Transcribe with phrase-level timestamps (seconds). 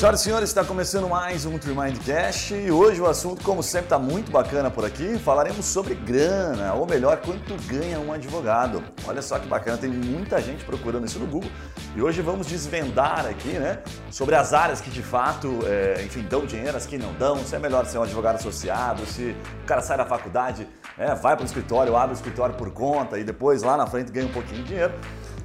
[0.00, 3.98] Senhoras e senhores, está começando mais um Tremindcast e hoje o assunto, como sempre, está
[3.98, 5.18] muito bacana por aqui.
[5.18, 8.82] Falaremos sobre grana, ou melhor, quanto ganha um advogado.
[9.06, 11.50] Olha só que bacana, tem muita gente procurando isso no Google
[11.94, 13.80] e hoje vamos desvendar aqui, né,
[14.10, 17.54] sobre as áreas que de fato, é, enfim, dão dinheiro, as que não dão, se
[17.54, 21.42] é melhor ser um advogado associado, se o cara sai da faculdade, é, vai para
[21.42, 24.62] o escritório, abre o escritório por conta e depois lá na frente ganha um pouquinho
[24.62, 24.94] de dinheiro.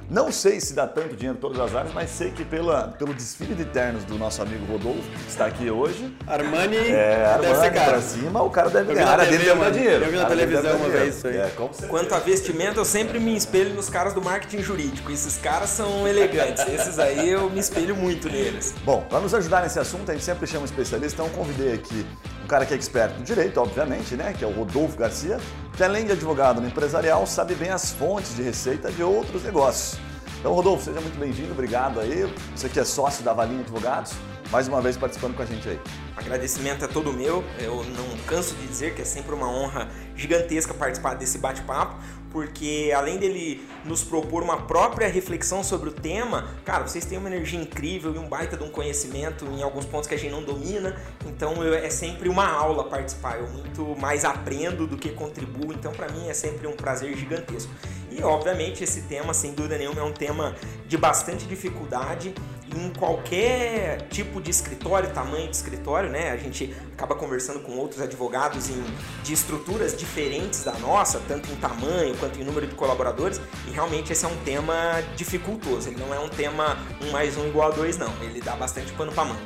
[0.10, 3.14] Não sei se dá tanto dinheiro em todas as áreas, mas sei que pela, pelo
[3.14, 6.16] desfile de ternos do nosso amigo Rodolfo, que está aqui hoje.
[6.28, 7.92] Armani é, Armani deve ser caro.
[7.92, 9.08] pra cima, o cara deve ganhar.
[9.08, 10.06] A área dele deve dinheiro.
[10.06, 11.38] Eu vi na televisão uma vez isso aí.
[11.38, 11.52] É.
[11.90, 15.12] Quanto a vestimenta, eu sempre me espelho nos caras do marketing jurídico.
[15.12, 16.66] Esses caras são elegantes.
[16.68, 18.76] Esses aí eu me espelho muito neles.
[18.84, 22.06] Bom, para nos ajudar nesse assunto, a gente sempre chama um especialista, então convidei aqui
[22.46, 25.40] um cara que é expert no direito, obviamente, né, que é o Rodolfo Garcia,
[25.76, 30.00] que além de advogado no empresarial, sabe bem as fontes de receita de outros negócios.
[30.40, 32.32] Então, Rodolfo, seja muito bem-vindo, obrigado aí.
[32.56, 34.14] Você que é sócio da Valinha Advogados,
[34.52, 35.80] mais uma vez participando com a gente aí.
[36.16, 37.44] Agradecimento é todo meu.
[37.58, 41.96] Eu não canso de dizer que é sempre uma honra gigantesca participar desse bate-papo,
[42.36, 47.30] porque além dele nos propor uma própria reflexão sobre o tema, cara, vocês têm uma
[47.30, 50.44] energia incrível e um baita de um conhecimento em alguns pontos que a gente não
[50.44, 50.98] domina.
[51.26, 53.40] Então eu- é sempre uma aula participar.
[53.40, 55.72] Eu muito mais aprendo do que contribuo.
[55.72, 57.72] Então para mim é sempre um prazer gigantesco.
[58.12, 62.34] E obviamente esse tema, sem dúvida nenhuma, é um tema de bastante dificuldade
[62.74, 66.32] em qualquer tipo de escritório, tamanho de escritório, né?
[66.32, 68.84] A gente acaba conversando com outros advogados em,
[69.24, 74.12] de estruturas diferentes da nossa, tanto em tamanho quanto em número de colaboradores, e realmente
[74.12, 74.74] esse é um tema
[75.16, 75.90] dificultoso.
[75.90, 78.12] Ele não é um tema um mais um igual a dois, não.
[78.22, 79.42] Ele dá bastante pano pra manga.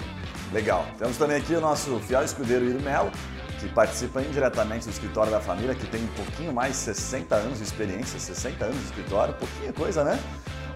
[0.54, 0.86] Legal.
[0.98, 3.12] Temos também aqui o nosso fiel escudeiro Iro Melo,
[3.60, 7.58] que participa indiretamente do escritório da família, que tem um pouquinho mais de 60 anos
[7.60, 10.20] de experiência, 60 anos de escritório, pouquinha coisa, né?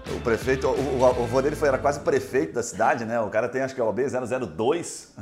[0.06, 3.18] O prefeito, o, o, avô dele foi, era quase prefeito da cidade, né?
[3.20, 5.12] O cara tem, acho que é o OB 002.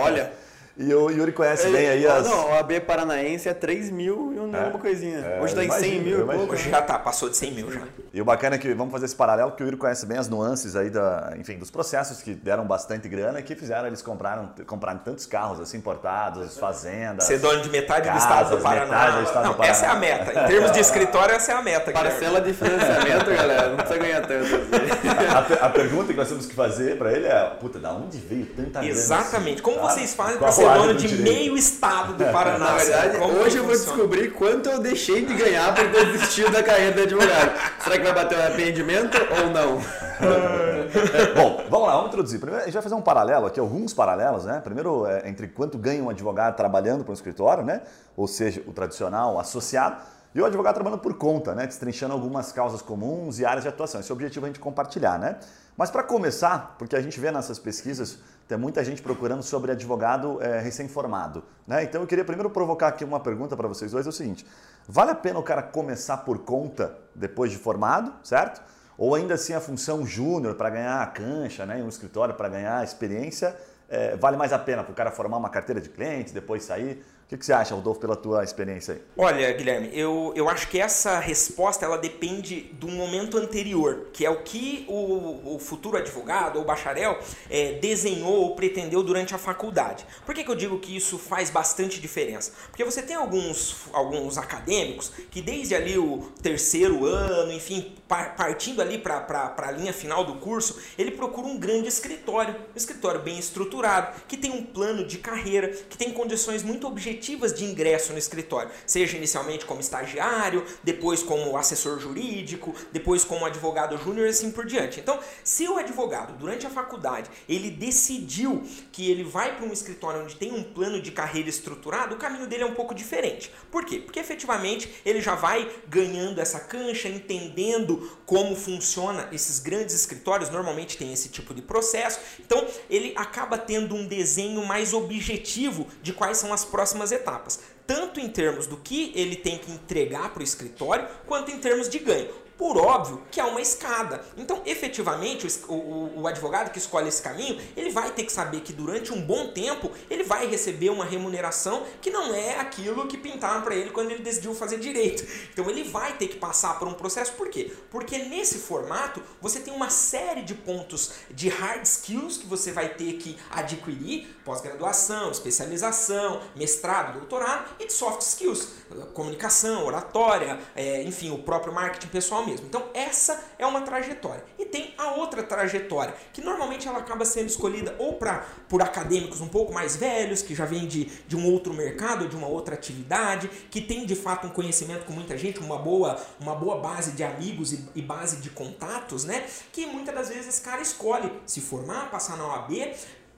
[0.00, 0.32] Olha.
[0.78, 2.24] E o Yuri conhece bem aí as...
[2.24, 4.40] Não, o AB Paranaense é 3 mil e É.
[4.68, 5.18] uma coisinha.
[5.18, 6.52] É, Hoje tá em imagino, 100 mil e pouco.
[6.52, 7.80] Hoje já tá, passou de 100 mil já.
[8.14, 10.28] E o bacana é que vamos fazer esse paralelo, porque o Yuri conhece bem as
[10.28, 14.50] nuances aí da, enfim, dos processos que deram bastante grana e que fizeram eles compraram,
[14.68, 17.24] comprarem tantos carros assim importados, fazendas.
[17.24, 19.10] Ser dono de metade do Casas, estado do metade Paraná.
[19.16, 19.72] do estado do não, Paraná.
[19.72, 20.44] essa é a meta.
[20.44, 21.90] Em termos de escritório, essa é a meta.
[21.90, 23.68] Parcela de financiamento, galera.
[23.70, 25.58] Não precisa ganhar tanto assim.
[25.60, 28.46] A, a pergunta que nós temos que fazer pra ele é, puta, da onde veio
[28.46, 28.86] tanta grana?
[28.88, 29.54] Exatamente.
[29.54, 31.32] assim, Como vocês fazem para ser a dono do de direito?
[31.32, 32.58] meio estado do Paraná?
[32.58, 33.96] Na verdade, hoje eu vou funciona?
[33.96, 37.52] descobrir quanto eu deixei de ganhar por ter desistido da carreira de advogado.
[37.82, 39.80] Será que vai bater o arrependimento ou não?
[41.36, 42.40] Bom, vamos lá, vamos introduzir.
[42.40, 44.60] Primeiro, a gente vai fazer um paralelo aqui, alguns paralelos, né?
[44.62, 47.82] Primeiro, é, entre quanto ganha um advogado trabalhando para um escritório, né?
[48.16, 49.96] Ou seja, o tradicional o associado,
[50.34, 51.66] e o advogado trabalhando por conta, né?
[51.66, 54.00] Destrinchando algumas causas comuns e áreas de atuação.
[54.00, 55.36] Esse é o objetivo a gente compartilhar, né?
[55.76, 60.42] Mas para começar, porque a gente vê nessas pesquisas, tem muita gente procurando sobre advogado
[60.42, 61.84] é, recém-formado, né?
[61.84, 64.46] Então eu queria primeiro provocar aqui uma pergunta para vocês dois, é o seguinte,
[64.88, 68.62] vale a pena o cara começar por conta depois de formado, certo?
[68.96, 72.48] Ou ainda assim a função júnior para ganhar a cancha, né, em um escritório para
[72.48, 73.54] ganhar experiência,
[73.86, 77.04] é, vale mais a pena para o cara formar uma carteira de clientes, depois sair?
[77.28, 79.02] O que, que você acha, Rodolfo, pela tua experiência aí?
[79.14, 84.30] Olha, Guilherme, eu, eu acho que essa resposta ela depende do momento anterior, que é
[84.30, 87.18] o que o, o futuro advogado ou bacharel
[87.50, 90.06] é, desenhou ou pretendeu durante a faculdade.
[90.24, 92.52] Por que, que eu digo que isso faz bastante diferença?
[92.70, 98.80] Porque você tem alguns, alguns acadêmicos que desde ali o terceiro ano, enfim, par- partindo
[98.80, 103.38] ali para a linha final do curso, ele procura um grande escritório, um escritório bem
[103.38, 108.18] estruturado, que tem um plano de carreira, que tem condições muito objetivas de ingresso no
[108.18, 114.50] escritório, seja inicialmente como estagiário, depois como assessor jurídico, depois como advogado júnior e assim
[114.50, 115.00] por diante.
[115.00, 118.62] Então, se o advogado, durante a faculdade, ele decidiu
[118.92, 122.46] que ele vai para um escritório onde tem um plano de carreira estruturado, o caminho
[122.46, 123.52] dele é um pouco diferente.
[123.70, 123.98] Por quê?
[123.98, 130.96] Porque efetivamente ele já vai ganhando essa cancha, entendendo como funciona esses grandes escritórios, normalmente
[130.96, 132.20] tem esse tipo de processo.
[132.40, 138.20] Então, ele acaba tendo um desenho mais objetivo de quais são as próximas etapas, tanto
[138.20, 141.98] em termos do que ele tem que entregar para o escritório, quanto em termos de
[141.98, 142.47] ganho.
[142.58, 144.22] Por óbvio que há uma escada.
[144.36, 148.60] Então, efetivamente, o, o- o advogado que escolhe esse caminho, ele vai ter que saber
[148.62, 153.16] que durante um bom tempo ele vai receber uma remuneração que não é aquilo que
[153.16, 155.24] pintaram para ele quando ele decidiu fazer direito.
[155.52, 157.32] Então, ele vai ter que passar por um processo.
[157.34, 157.72] Por quê?
[157.90, 162.88] Porque nesse formato você tem uma série de pontos de hard skills que você vai
[162.88, 168.68] ter que adquirir: pós-graduação, especialização, mestrado, doutorado, e de soft skills,
[169.12, 172.66] comunicação, oratória, é, enfim, o próprio marketing pessoal mesmo.
[172.66, 174.44] Então, essa é uma trajetória.
[174.58, 179.40] E tem a outra trajetória, que normalmente ela acaba sendo escolhida ou pra, por acadêmicos
[179.40, 182.74] um pouco mais velhos, que já vêm de, de um outro mercado, de uma outra
[182.74, 187.12] atividade, que tem de fato um conhecimento com muita gente, uma boa, uma boa base
[187.12, 189.46] de amigos e, e base de contatos, né?
[189.72, 192.72] Que muitas das vezes esse cara escolhe se formar, passar na OAB,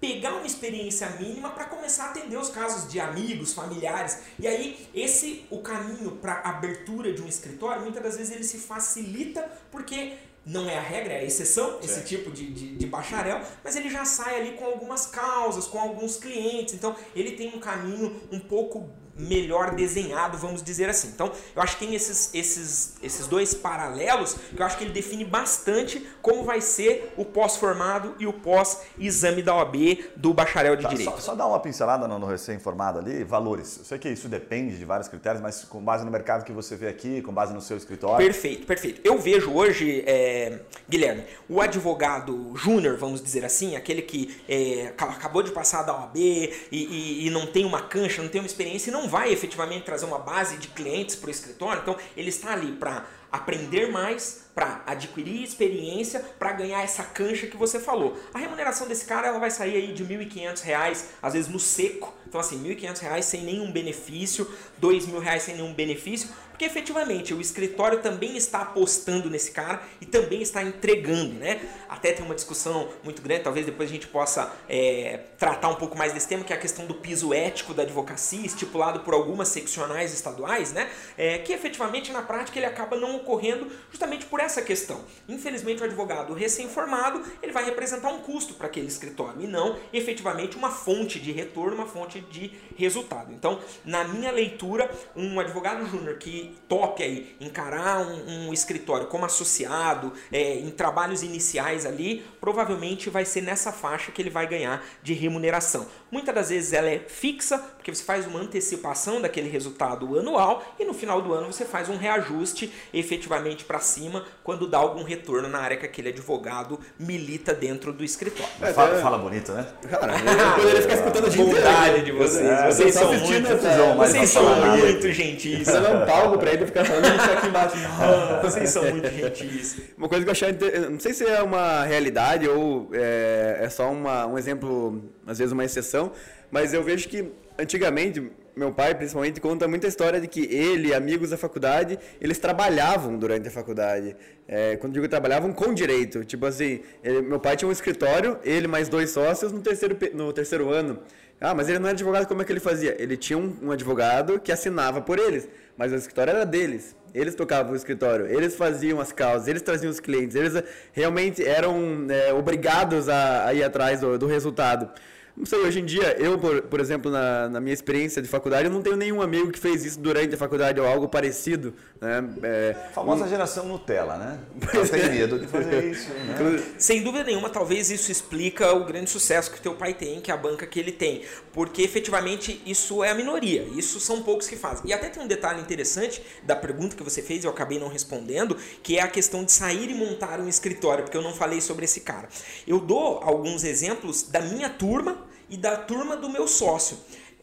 [0.01, 4.19] pegar uma experiência mínima para começar a atender os casos de amigos, familiares.
[4.39, 8.59] E aí, esse o caminho para abertura de um escritório, muitas das vezes ele se
[8.59, 10.15] facilita porque
[10.45, 11.85] não é a regra, é a exceção, certo.
[11.85, 15.79] esse tipo de, de, de, bacharel, mas ele já sai ali com algumas causas, com
[15.79, 21.09] alguns clientes, então ele tem um caminho um pouco melhor desenhado, vamos dizer assim.
[21.09, 24.93] Então, eu acho que tem esses, esses, esses dois paralelos que eu acho que ele
[24.93, 29.77] define bastante como vai ser o pós-formado e o pós-exame da OAB
[30.17, 31.11] do bacharel de tá, Direito.
[31.11, 33.79] Só, só dar uma pincelada no, no recém-formado ali, valores.
[33.79, 36.77] Eu sei que isso depende de vários critérios, mas com base no mercado que você
[36.77, 38.25] vê aqui, com base no seu escritório.
[38.25, 39.01] Perfeito, perfeito.
[39.05, 45.43] Eu vejo hoje, é, Guilherme, o advogado júnior, vamos dizer assim, aquele que é, acabou
[45.43, 48.91] de passar da OAB e, e, e não tem uma cancha, não tem uma experiência
[48.91, 52.53] e não vai efetivamente trazer uma base de clientes para o escritório, então ele está
[52.53, 58.19] ali para aprender mais, para adquirir experiência, para ganhar essa cancha que você falou.
[58.35, 62.13] A remuneração desse cara ela vai sair aí de R$ 1.500, às vezes no seco.
[62.27, 64.45] Então assim, R$ 1.500 sem nenhum benefício,
[64.83, 66.31] R$ 2.000 sem nenhum benefício,
[66.61, 71.59] porque efetivamente o escritório também está apostando nesse cara e também está entregando, né?
[71.89, 75.97] Até tem uma discussão muito grande, talvez depois a gente possa é, tratar um pouco
[75.97, 79.49] mais desse tema, que é a questão do piso ético da advocacia, estipulado por algumas
[79.49, 80.91] seccionais estaduais, né?
[81.17, 85.03] É, que efetivamente na prática ele acaba não ocorrendo justamente por essa questão.
[85.27, 90.59] Infelizmente o advogado recém-formado ele vai representar um custo para aquele escritório e não efetivamente
[90.59, 93.33] uma fonte de retorno, uma fonte de resultado.
[93.33, 99.25] Então, na minha leitura, um advogado júnior que top aí encarar um, um escritório como
[99.25, 104.85] associado, é, em trabalhos iniciais ali, provavelmente vai ser nessa faixa que ele vai ganhar
[105.03, 105.87] de remuneração.
[106.11, 110.85] Muitas das vezes ela é fixa, porque você faz uma antecipação daquele resultado anual e
[110.85, 115.49] no final do ano você faz um reajuste efetivamente para cima quando dá algum retorno
[115.49, 118.53] na área que aquele advogado milita dentro do escritório.
[118.61, 119.67] É, fala, fala, bonito, né?
[119.89, 122.47] Cara, eu poderia ficar escutando a vontade de vocês.
[122.47, 123.49] É, vocês são muito,
[123.97, 124.45] vocês são
[124.77, 125.67] muito gentis.
[125.69, 127.77] Você não é um palco pra ele ficar falando isso aqui embaixo.
[128.43, 129.77] vocês são muito gentis.
[129.97, 133.91] Uma coisa que eu achei, não sei se é uma realidade ou é, é só
[133.91, 136.11] uma, um exemplo, às vezes uma exceção,
[136.51, 141.31] mas eu vejo que antigamente meu pai principalmente conta muita história de que ele, amigos
[141.31, 144.17] da faculdade, eles trabalhavam durante a faculdade.
[144.49, 148.67] É, quando digo trabalhavam com direito, tipo assim, ele, meu pai tinha um escritório, ele
[148.67, 150.99] mais dois sócios no terceiro no terceiro ano.
[151.41, 152.95] Ah, mas ele não era advogado, como é que ele fazia?
[153.01, 156.95] Ele tinha um, um advogado que assinava por eles, mas o escritório era deles.
[157.15, 161.45] Eles tocavam o escritório, eles faziam as causas, eles traziam os clientes, eles eh, realmente
[161.45, 164.91] eram é, obrigados a, a, ir atrás do, do resultado.
[165.37, 168.67] Não sei, hoje em dia, eu, por, por exemplo, na, na, minha experiência de faculdade,
[168.67, 171.73] eu não tenho nenhum amigo que fez isso durante a faculdade ou algo parecido.
[172.01, 172.25] Né?
[172.43, 173.29] É, a famosa um...
[173.29, 174.39] geração Nutella, né?
[174.75, 175.09] Eu tenho é.
[175.09, 176.11] medo de fazer isso.
[176.11, 176.63] Né?
[176.79, 180.35] Sem dúvida nenhuma, talvez isso explica o grande sucesso que teu pai tem, que é
[180.35, 181.23] a banca que ele tem.
[181.53, 184.91] Porque efetivamente isso é a minoria, isso são poucos que fazem.
[184.91, 188.57] E até tem um detalhe interessante da pergunta que você fez, eu acabei não respondendo,
[188.83, 191.85] que é a questão de sair e montar um escritório, porque eu não falei sobre
[191.85, 192.29] esse cara.
[192.67, 196.97] Eu dou alguns exemplos da minha turma e da turma do meu sócio.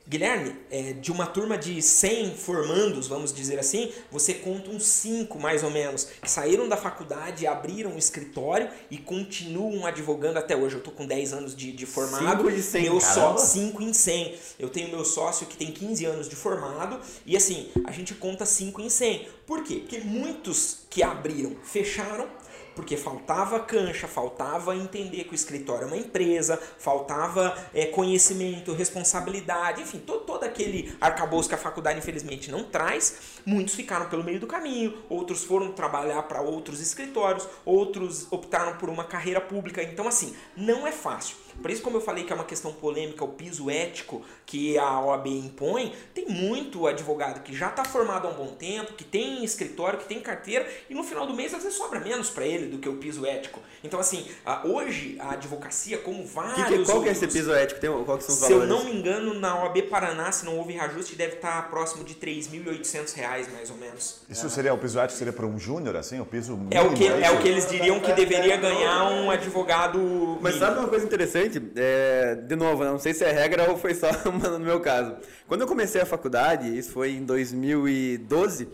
[0.09, 5.37] Guilherme, é, de uma turma de 100 formandos, vamos dizer assim, você conta uns 5
[5.37, 10.75] mais ou menos, que saíram da faculdade, abriram um escritório e continuam advogando até hoje.
[10.75, 12.43] Eu tô com 10 anos de, de formado.
[12.43, 14.39] 5 de 100, meu só 5 em 100.
[14.57, 18.45] Eu tenho meu sócio que tem 15 anos de formado e assim, a gente conta
[18.45, 19.27] 5 em 100.
[19.45, 19.75] Por quê?
[19.75, 22.29] Porque muitos que abriram fecharam
[22.77, 29.81] porque faltava cancha, faltava entender que o escritório é uma empresa, faltava é, conhecimento, responsabilidade,
[29.81, 33.36] enfim, todo, todo aquele arcabouço que a faculdade infelizmente não traz.
[33.47, 38.89] Muitos ficaram pelo meio do caminho, outros foram trabalhar para outros escritórios, outros optaram por
[38.89, 39.81] uma carreira pública.
[39.81, 41.37] Então, assim, não é fácil.
[41.61, 44.99] Por isso, como eu falei que é uma questão polêmica, o piso ético que a
[44.99, 49.43] OAB impõe, tem muito advogado que já está formado há um bom tempo, que tem
[49.43, 52.67] escritório, que tem carteira, e no final do mês às vezes sobra menos para ele
[52.67, 53.61] do que o piso ético.
[53.83, 54.27] Então, assim,
[54.65, 56.67] hoje a advocacia, como vários.
[56.67, 57.79] Que que, qual que é esse piso ético?
[57.79, 58.69] Tem, qual que são os se valores?
[58.69, 62.13] eu não me engano, na OAB Paraná, se não houve reajuste, deve estar próximo de
[62.13, 64.21] R$ 3.800, mais ou menos.
[64.29, 64.49] Isso é.
[64.49, 66.19] seria o piso ético seria para um júnior, assim?
[66.19, 69.11] O piso mínimo, é o que É, é o que eles diriam que deveria ganhar
[69.11, 69.99] um advogado.
[70.41, 70.59] Mas mínimo.
[70.59, 71.61] sabe uma coisa interessante?
[71.75, 75.15] É, de novo, não sei se é regra ou foi só no meu caso.
[75.47, 78.67] Quando eu comecei a faculdade, isso foi em 2012,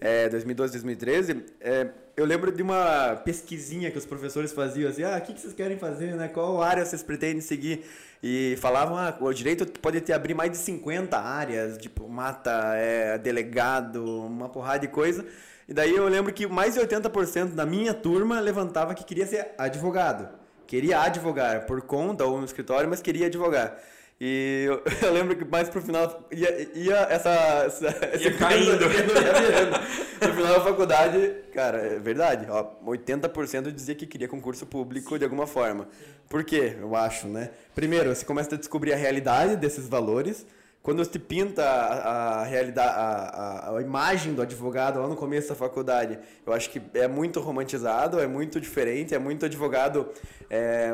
[0.00, 5.16] é, 2012, 2013, é, eu lembro de uma pesquisinha que os professores faziam assim, ah,
[5.16, 6.28] o que, vocês querem fazer, né?
[6.28, 7.84] Qual área vocês pretendem seguir?
[8.22, 13.16] E falavam, ah, o direito pode ter abrir mais de 50 áreas, tipo, mata, é,
[13.16, 15.24] delegado, uma porrada de coisa.
[15.66, 19.52] E daí eu lembro que mais de 80% da minha turma levantava que queria ser
[19.56, 20.28] advogado.
[20.66, 23.76] Queria advogar por conta ou no escritório, mas queria advogar.
[24.20, 27.30] E eu, eu, lembro que mais pro final ia, ia essa.
[27.30, 27.86] essa
[28.20, 28.72] ia caindo.
[28.72, 32.46] Ia no final da faculdade, cara, é verdade.
[32.50, 35.88] Ó, 80% dizia que queria concurso público de alguma forma.
[36.28, 36.76] Por quê?
[36.78, 37.50] Eu acho, né?
[37.74, 40.46] Primeiro, você começa a descobrir a realidade desses valores
[40.82, 45.50] quando você pinta a, a realidade, a, a, a, imagem do advogado lá no começo
[45.50, 50.08] da faculdade, eu acho que é muito romantizado, é muito diferente, é muito advogado.
[50.48, 50.90] É,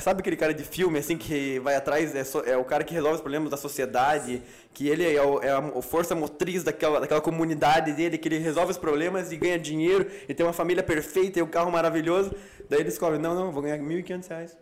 [0.00, 2.94] sabe aquele cara de filme assim que vai atrás, é, so, é, o cara que
[2.94, 4.42] resolve os problemas da sociedade,
[4.72, 8.70] que ele é, o, é a força motriz daquela, daquela comunidade dele, que ele resolve
[8.70, 12.34] os problemas e ganha dinheiro e tem uma família perfeita e um carro maravilhoso.
[12.68, 14.61] Daí ele descobre: não, não, vou ganhar R$ 1.500.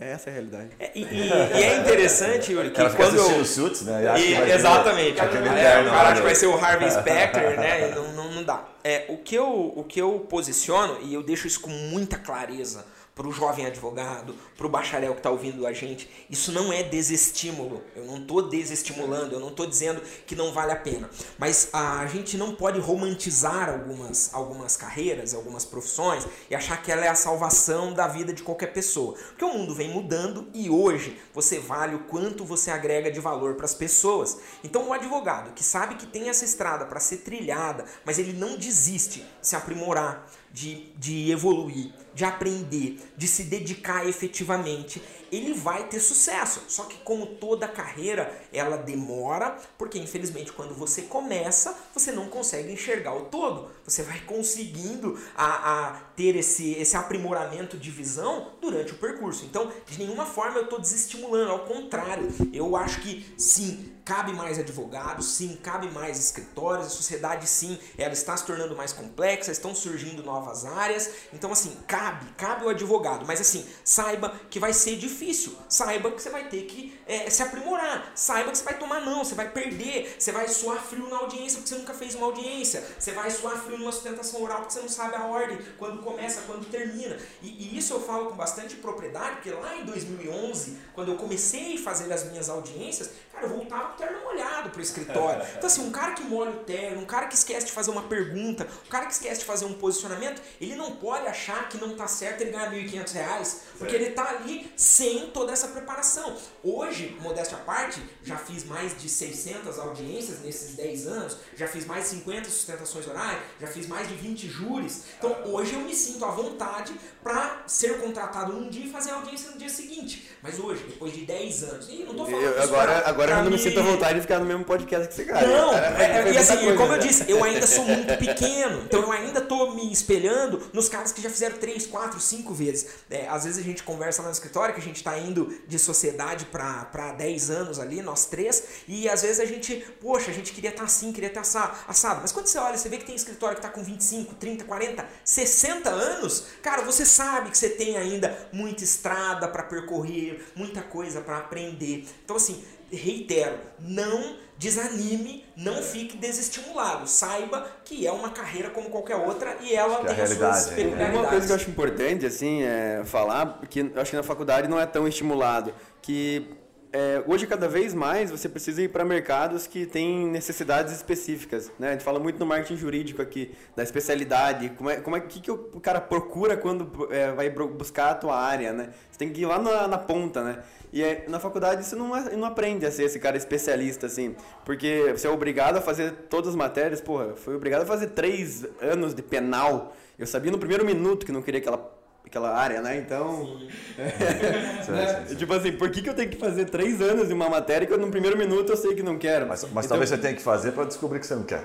[0.00, 0.68] É, essa é a realidade.
[0.78, 3.44] É, e, e, e, é interessante, Yuri, que quando eu...
[3.44, 4.18] Suits, né?
[4.18, 5.14] E, exatamente.
[5.14, 7.92] Ter, é, o cara que vai ser o Harvey Specter, né?
[7.94, 8.64] Não, não, não dá.
[8.84, 12.84] É, o, que eu, o que eu posiciono, e eu deixo isso com muita clareza
[13.14, 16.08] para o jovem advogado, para o bacharel que está ouvindo a gente.
[16.30, 17.82] Isso não é desestímulo.
[17.94, 21.10] Eu não estou desestimulando, eu não estou dizendo que não vale a pena.
[21.38, 27.04] Mas a gente não pode romantizar algumas, algumas carreiras, algumas profissões e achar que ela
[27.04, 29.14] é a salvação da vida de qualquer pessoa.
[29.14, 33.54] Porque o mundo vem mudando e hoje você vale o quanto você agrega de valor
[33.54, 34.38] para as pessoas.
[34.64, 38.56] Então, o advogado que sabe que tem essa estrada para ser trilhada, mas ele não
[38.56, 45.88] desiste de se aprimorar, de, de evoluir de aprender, de se dedicar efetivamente, ele vai
[45.88, 46.62] ter sucesso.
[46.68, 52.72] Só que como toda carreira, ela demora, porque infelizmente quando você começa, você não consegue
[52.72, 53.70] enxergar o todo.
[53.84, 59.44] Você vai conseguindo a, a ter esse, esse aprimoramento de visão durante o percurso.
[59.44, 64.58] Então, de nenhuma forma eu estou desestimulando, ao contrário, eu acho que sim, cabe mais
[64.58, 69.74] advogados, sim, cabe mais escritórios, a sociedade sim, ela está se tornando mais complexa, estão
[69.74, 71.10] surgindo novas áreas.
[71.32, 75.19] Então, assim, cabe, cabe o advogado, mas assim, saiba que vai ser difícil,
[75.68, 79.24] saiba que você vai ter que é, se aprimorar, saiba que você vai tomar não,
[79.24, 82.82] você vai perder, você vai suar frio na audiência porque você nunca fez uma audiência,
[82.98, 86.42] você vai suar frio numa sustentação oral porque você não sabe a ordem, quando começa,
[86.42, 87.16] quando termina.
[87.42, 91.76] E, e isso eu falo com bastante propriedade, porque lá em 2011, quando eu comecei
[91.76, 95.44] a fazer as minhas audiências, cara, eu voltava com o terno molhado pro escritório.
[95.60, 98.02] Então, assim, um cara que molha o terno, um cara que esquece de fazer uma
[98.02, 101.94] pergunta, um cara que esquece de fazer um posicionamento, ele não pode achar que não
[101.96, 106.36] tá certo ele ganhar R$ 1.500, porque ele tá ali sem toda essa preparação.
[106.62, 111.86] Hoje, modéstia à parte, já fiz mais de 600 audiências nesses 10 anos, já fiz
[111.86, 115.04] mais de 50 sustentações orais, já fiz mais de 20 júris.
[115.18, 119.16] Então, hoje eu me sinto à vontade para ser contratado um dia e fazer a
[119.16, 120.30] audiência no dia seguinte.
[120.42, 123.50] Mas hoje, depois de 10 anos, e não tô falando eu, agora, agora eu não
[123.50, 125.46] me sinto à vontade de ficar no mesmo podcast que você, cara.
[125.46, 129.02] Não, é, é, e assim, coisa, como eu disse, eu ainda sou muito pequeno, então
[129.02, 132.86] eu ainda tô me espelhando nos caras que já fizeram 3, 4, 5 vezes.
[133.10, 135.78] É, às vezes a gente conversa lá no escritório que a gente tá indo de
[135.78, 140.52] sociedade para 10 anos ali, nós três, e às vezes a gente, poxa, a gente
[140.52, 142.20] queria estar tá assim, queria estar tá assado.
[142.22, 145.06] Mas quando você olha, você vê que tem escritório que tá com 25, 30, 40,
[145.24, 151.20] 60 anos, cara, você sabe que você tem ainda muita estrada para percorrer, muita coisa
[151.20, 152.06] para aprender.
[152.24, 157.08] Então, assim, reitero, não desanime, não fique desestimulado.
[157.08, 161.18] Saiba que é uma carreira como qualquer outra e ela tem as suas peculiaridades.
[161.18, 164.68] Uma coisa que eu acho importante assim é falar, que eu acho que na faculdade
[164.68, 166.46] não é tão estimulado, que
[166.92, 171.88] é, hoje cada vez mais você precisa ir para mercados que têm necessidades específicas, né?
[171.88, 175.40] A gente fala muito no marketing jurídico aqui da especialidade, como é, como é que,
[175.40, 178.90] que o cara procura quando é, vai buscar a tua área, né?
[179.10, 180.58] Você tem que ir lá na, na ponta, né?
[180.92, 184.34] E é, na faculdade você não, não aprende a ser esse cara especialista, assim.
[184.64, 187.00] Porque você é obrigado a fazer todas as matérias.
[187.00, 189.94] Porra, fui obrigado a fazer três anos de penal.
[190.18, 191.99] Eu sabia no primeiro minuto que não queria aquela
[192.30, 192.96] aquela área, né?
[192.96, 193.58] Então.
[193.98, 195.26] É, né?
[195.36, 197.92] Tipo assim, por que, que eu tenho que fazer três anos de uma matéria que
[197.92, 199.48] eu, no primeiro minuto eu sei que não quero?
[199.48, 201.64] Mas, mas então, talvez você tenha que fazer para descobrir que você não quer.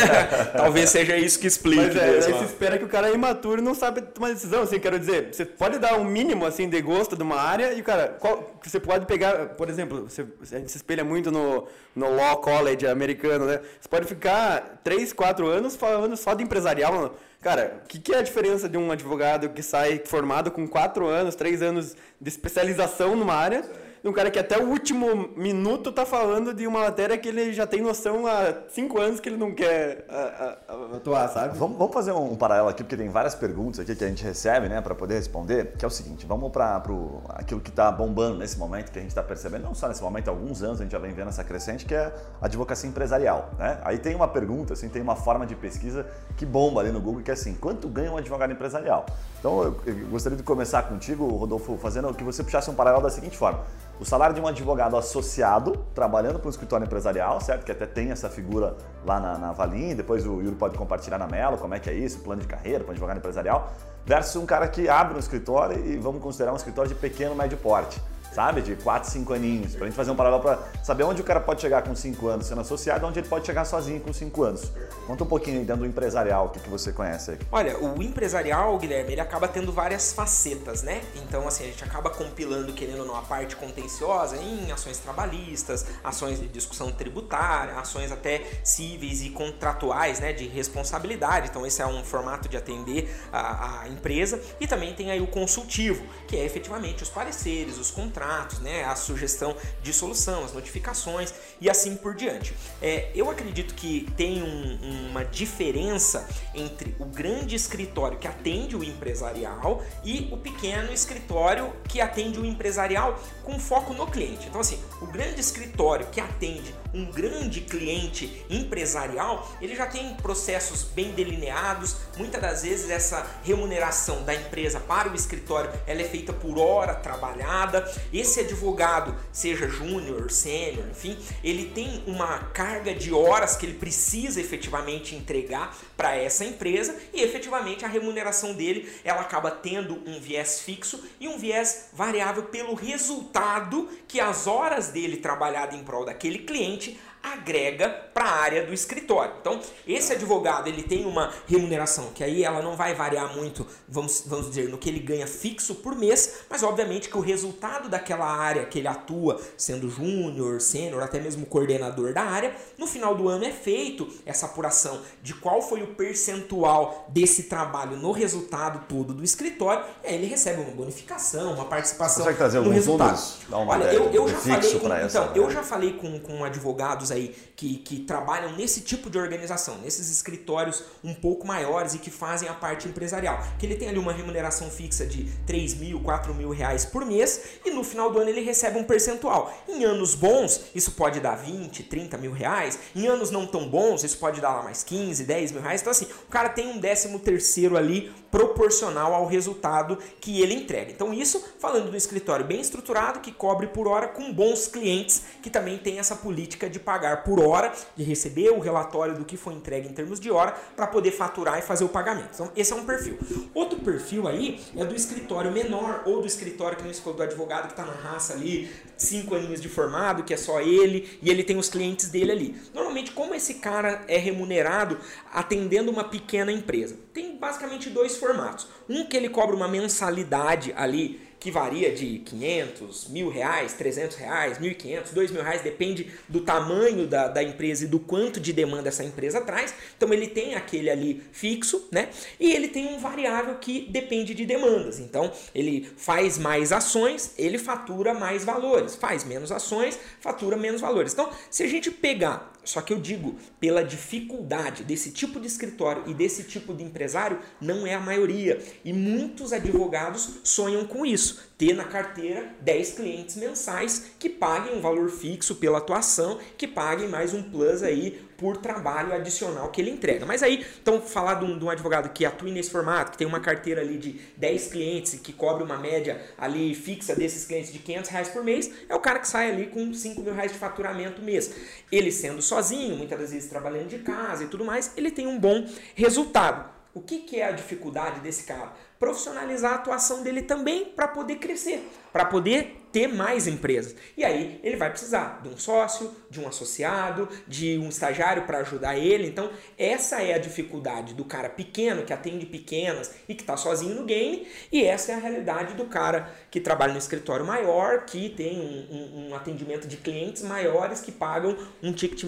[0.56, 1.94] talvez seja isso que explique.
[1.94, 4.62] Mas é, aí você espera que o cara é imaturo e não sabe tomar decisão,
[4.62, 7.82] assim, quero dizer, você pode dar um mínimo, assim, de gosto de uma área e,
[7.82, 12.16] cara, qual, você pode pegar, por exemplo, você, a gente se espelha muito no, no
[12.16, 13.60] Law College americano, né?
[13.78, 18.18] Você pode ficar três, quatro anos falando só de empresarial, Cara, o que, que, é
[18.18, 23.14] a diferença de um advogado que sai formado com quatro anos, três anos de especialização
[23.14, 23.64] numa área,
[24.08, 27.66] um cara que até o último minuto tá falando de uma matéria que ele já
[27.66, 31.58] tem noção há cinco anos que ele não quer a, a, atuar, sabe?
[31.58, 34.68] Vamos, vamos fazer um, paralelo aqui, porque tem várias perguntas aqui que a gente recebe,
[34.68, 36.82] né, para poder responder, que é o seguinte, vamos para
[37.30, 40.28] aquilo que está bombando nesse momento, que a gente está percebendo, não só nesse momento,
[40.28, 43.50] há alguns anos a gente já vem vendo essa crescente, que é a advocacia empresarial,
[43.58, 43.80] né?
[43.84, 47.22] Aí tem uma pergunta, assim, tem uma forma de pesquisa que bomba ali no Google,
[47.22, 49.06] que é assim, quanto ganha um advogado empresarial?
[49.38, 53.10] Então eu, eu gostaria de começar contigo, Rodolfo, fazendo que você puxasse um paralelo da
[53.10, 53.60] seguinte forma.
[53.98, 57.64] O salário de um advogado associado, trabalhando para um escritório empresarial, certo?
[57.64, 58.76] Que até tem essa figura
[59.06, 61.94] lá na, na Valim, depois o Yuri pode compartilhar na Melo como é que é
[61.94, 63.72] isso, plano de carreira para um advogado empresarial,
[64.04, 67.56] versus um cara que abre um escritório e vamos considerar um escritório de pequeno, médio
[67.56, 67.98] porte
[68.36, 68.60] sabe?
[68.60, 71.62] De 4, 5 aninhos, pra gente fazer um paralelo para saber onde o cara pode
[71.62, 74.70] chegar com 5 anos sendo associado, onde ele pode chegar sozinho com 5 anos.
[75.06, 77.38] Conta um pouquinho aí dentro do empresarial, o que, que você conhece aí.
[77.50, 81.00] Olha, o empresarial, Guilherme, ele acaba tendo várias facetas, né?
[81.14, 85.86] Então, assim, a gente acaba compilando, querendo ou não, a parte contenciosa em ações trabalhistas,
[86.04, 90.34] ações de discussão tributária, ações até cíveis e contratuais, né?
[90.34, 91.48] De responsabilidade.
[91.48, 94.38] Então, esse é um formato de atender a, a empresa.
[94.60, 98.25] E também tem aí o consultivo, que é efetivamente os pareceres, os contratos
[98.60, 102.54] né, a sugestão de solução, as notificações e assim por diante.
[102.82, 108.84] É, eu acredito que tem um, uma diferença entre o grande escritório que atende o
[108.84, 114.46] empresarial e o pequeno escritório que atende o empresarial com foco no cliente.
[114.48, 120.82] Então, assim, o grande escritório que atende um grande cliente empresarial, ele já tem processos
[120.82, 121.96] bem delineados.
[122.16, 126.94] Muitas das vezes essa remuneração da empresa para o escritório ela é feita por hora
[126.94, 127.86] trabalhada.
[128.12, 134.40] Esse advogado, seja júnior, sênior, enfim, ele tem uma carga de horas que ele precisa
[134.40, 140.60] efetivamente entregar para essa empresa e efetivamente a remuneração dele ela acaba tendo um viés
[140.60, 146.38] fixo e um viés variável pelo resultado que as horas dele trabalhado em prol daquele
[146.40, 146.98] cliente noite
[147.32, 149.34] agrega para a área do escritório.
[149.40, 154.22] Então, esse advogado ele tem uma remuneração que aí ela não vai variar muito, vamos,
[154.26, 158.26] vamos dizer, no que ele ganha fixo por mês, mas obviamente que o resultado daquela
[158.26, 163.28] área que ele atua, sendo júnior, sênior, até mesmo coordenador da área, no final do
[163.28, 169.12] ano é feito essa apuração de qual foi o percentual desse trabalho no resultado todo
[169.12, 173.20] do escritório, e aí ele recebe uma bonificação, uma participação Você trazer no resultado.
[173.50, 177.15] Olha, eu, eu já falei com, então, eu já falei com, com advogados aí
[177.56, 182.48] que, que trabalham nesse tipo de organização, nesses escritórios um pouco maiores e que fazem
[182.48, 183.42] a parte empresarial.
[183.58, 187.60] Que ele tem ali uma remuneração fixa de 3 mil, 4 mil reais por mês
[187.64, 189.52] e no final do ano ele recebe um percentual.
[189.68, 192.78] Em anos bons, isso pode dar 20, 30 mil reais.
[192.94, 195.80] Em anos não tão bons, isso pode dar lá mais 15, 10 mil reais.
[195.80, 200.90] Então, assim, o cara tem um décimo terceiro ali proporcional ao resultado que ele entrega.
[200.90, 205.50] Então, isso falando do escritório bem estruturado, que cobre por hora, com bons clientes que
[205.50, 209.54] também tem essa política de pagar por hora, de receber o relatório do que foi
[209.54, 212.30] entregue em termos de hora, para poder faturar e fazer o pagamento.
[212.34, 213.18] Então, esse é um perfil.
[213.54, 217.66] Outro perfil aí é do escritório menor, ou do escritório que não falou do advogado
[217.66, 221.44] que está na raça ali, cinco aninhos de formado, que é só ele, e ele
[221.44, 222.56] tem os clientes dele ali.
[222.72, 224.98] Normalmente, como esse cara é remunerado
[225.32, 226.96] atendendo uma pequena empresa?
[227.12, 228.66] Tem basicamente dois formatos.
[228.88, 234.58] Um que ele cobra uma mensalidade ali que varia de 500, mil reais, 300 reais,
[234.58, 238.88] 1.500, 2 mil reais, depende do tamanho da, da empresa e do quanto de demanda
[238.88, 239.72] essa empresa traz.
[239.96, 242.08] Então ele tem aquele ali fixo, né?
[242.40, 244.98] E ele tem um variável que depende de demandas.
[244.98, 248.96] Então ele faz mais ações, ele fatura mais valores.
[248.96, 251.12] Faz menos ações, fatura menos valores.
[251.12, 256.02] Então, se a gente pegar só que eu digo, pela dificuldade desse tipo de escritório
[256.06, 258.60] e desse tipo de empresário, não é a maioria.
[258.84, 264.80] E muitos advogados sonham com isso ter na carteira 10 clientes mensais que paguem um
[264.80, 269.90] valor fixo pela atuação, que paguem mais um plus aí por trabalho adicional que ele
[269.90, 270.26] entrega.
[270.26, 273.26] Mas aí, então, falar de um, de um advogado que atua nesse formato, que tem
[273.26, 277.78] uma carteira ali de 10 clientes que cobre uma média ali fixa desses clientes de
[277.78, 280.58] 500 reais por mês, é o cara que sai ali com 5 mil reais de
[280.58, 281.54] faturamento mês.
[281.90, 285.38] Ele sendo sozinho, muitas das vezes trabalhando de casa e tudo mais, ele tem um
[285.38, 286.76] bom resultado.
[286.92, 288.72] O que, que é a dificuldade desse cara?
[288.98, 293.94] Profissionalizar a atuação dele também para poder crescer, para poder ter mais empresas.
[294.16, 298.58] E aí ele vai precisar de um sócio, de um associado, de um estagiário para
[298.58, 299.26] ajudar ele.
[299.26, 303.94] Então, essa é a dificuldade do cara pequeno que atende pequenas e que está sozinho
[303.94, 308.28] no game, e essa é a realidade do cara que trabalha no escritório maior, que
[308.30, 312.24] tem um, um, um atendimento de clientes maiores que pagam um ticket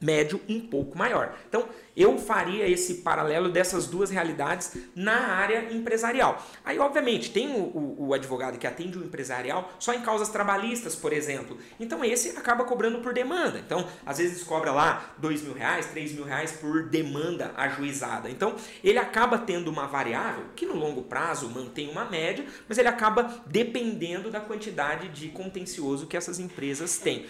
[0.00, 1.34] médio um pouco maior.
[1.48, 6.44] Então, eu faria esse paralelo dessas duas realidades na área empresarial.
[6.64, 10.94] Aí, obviamente, tem o, o, o, advogado que atende o empresarial só em causas trabalhistas,
[10.94, 11.56] por exemplo.
[11.80, 13.35] Então, esse acaba cobrando por demanda.
[13.58, 18.30] Então, às vezes cobra lá dois mil reais, três mil reais por demanda ajuizada.
[18.30, 22.88] Então, ele acaba tendo uma variável que no longo prazo mantém uma média, mas ele
[22.88, 27.26] acaba dependendo da quantidade de contencioso que essas empresas têm.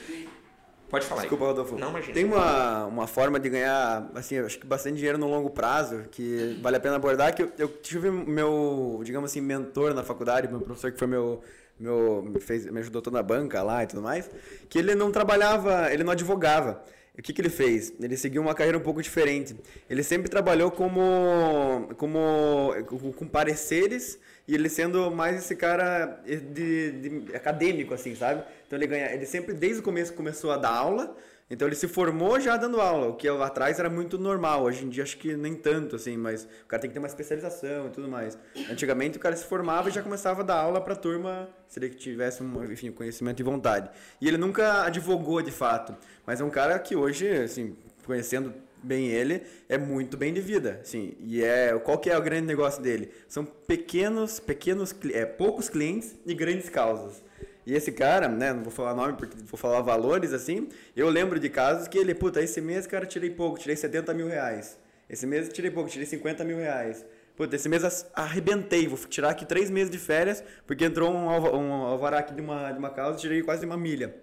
[0.89, 1.23] Pode falar.
[1.23, 1.77] Desculpa, Rodolfo.
[1.77, 2.15] Não, imagina.
[2.15, 6.59] Tem uma, uma forma de ganhar, assim, acho que bastante dinheiro no longo prazo, que
[6.63, 10.61] vale a pena abordar, que eu, eu tive meu, digamos assim, mentor na faculdade, meu
[10.61, 11.43] professor que foi meu,
[11.79, 14.31] meu me, fez, me ajudou toda a banca lá e tudo mais,
[14.69, 16.83] que ele não trabalhava, ele não advogava.
[17.19, 17.95] O que, que ele fez?
[17.99, 19.57] Ele seguiu uma carreira um pouco diferente.
[19.89, 22.75] Ele sempre trabalhou como, como
[23.17, 28.45] com pareceres e ele sendo mais esse cara de, de, acadêmico, assim, sabe?
[28.67, 31.17] Então ele ganha, ele sempre desde o começo começou a dar aula,
[31.49, 34.65] então ele se formou já dando aula, o que atrás era muito normal.
[34.65, 37.07] Hoje em dia acho que nem tanto, assim, mas o cara tem que ter uma
[37.07, 38.37] especialização e tudo mais.
[38.71, 41.79] Antigamente o cara se formava e já começava a dar aula para a turma, se
[41.79, 43.91] ele tivesse um, enfim, conhecimento e vontade.
[44.21, 45.95] E ele nunca advogou de fato,
[46.27, 50.81] mas é um cara que hoje, assim, conhecendo bem ele, é muito bem de vida,
[50.83, 51.17] sim.
[51.21, 53.11] E é qual que é o grande negócio dele?
[53.29, 57.23] São pequenos, pequenos, é, poucos clientes e grandes causas.
[57.67, 61.41] E esse cara, né, não vou falar nome porque vou falar valores assim, eu lembro
[61.41, 64.79] de casos que ele, puta, esse mês, cara, tirei pouco, tirei 70 mil reais.
[65.11, 67.05] Esse mês tirei pouco, tirei 50 mil reais.
[67.37, 71.73] Puta, esse mês arrebentei, vou tirar aqui três meses de férias, porque entrou um, um
[71.85, 74.15] alvará aqui de uma, de uma causa e tirei quase uma milha.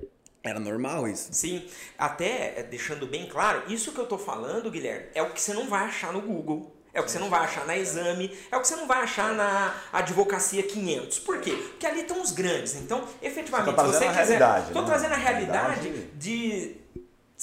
[0.41, 1.29] Era normal isso.
[1.31, 1.65] Sim,
[1.97, 5.53] até eh, deixando bem claro, isso que eu tô falando, Guilherme, é o que você
[5.53, 6.72] não vai achar no Google.
[6.93, 9.01] É o que você não vai achar na exame, é o que você não vai
[9.01, 11.19] achar na advocacia 500.
[11.19, 11.51] Por quê?
[11.51, 12.75] Porque ali estão os grandes.
[12.75, 14.59] Então, efetivamente, você se você quiser.
[14.67, 14.87] Estou né?
[14.87, 16.83] trazendo a realidade de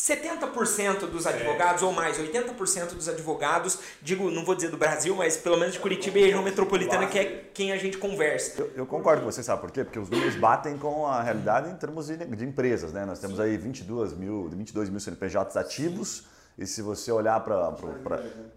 [0.01, 1.85] 70% dos advogados, é.
[1.85, 5.81] ou mais, 80% dos advogados, digo, não vou dizer do Brasil, mas pelo menos de
[5.81, 8.61] Curitiba e região metropolitana, que é quem a gente conversa.
[8.61, 9.85] Eu, eu, concordo com você, sabe por quê?
[9.85, 13.05] Porque os números batem com a realidade em termos de, de empresas, né?
[13.05, 16.25] Nós temos aí 22 mil, 22 mil CNPJs ativos,
[16.59, 17.75] e se você olhar para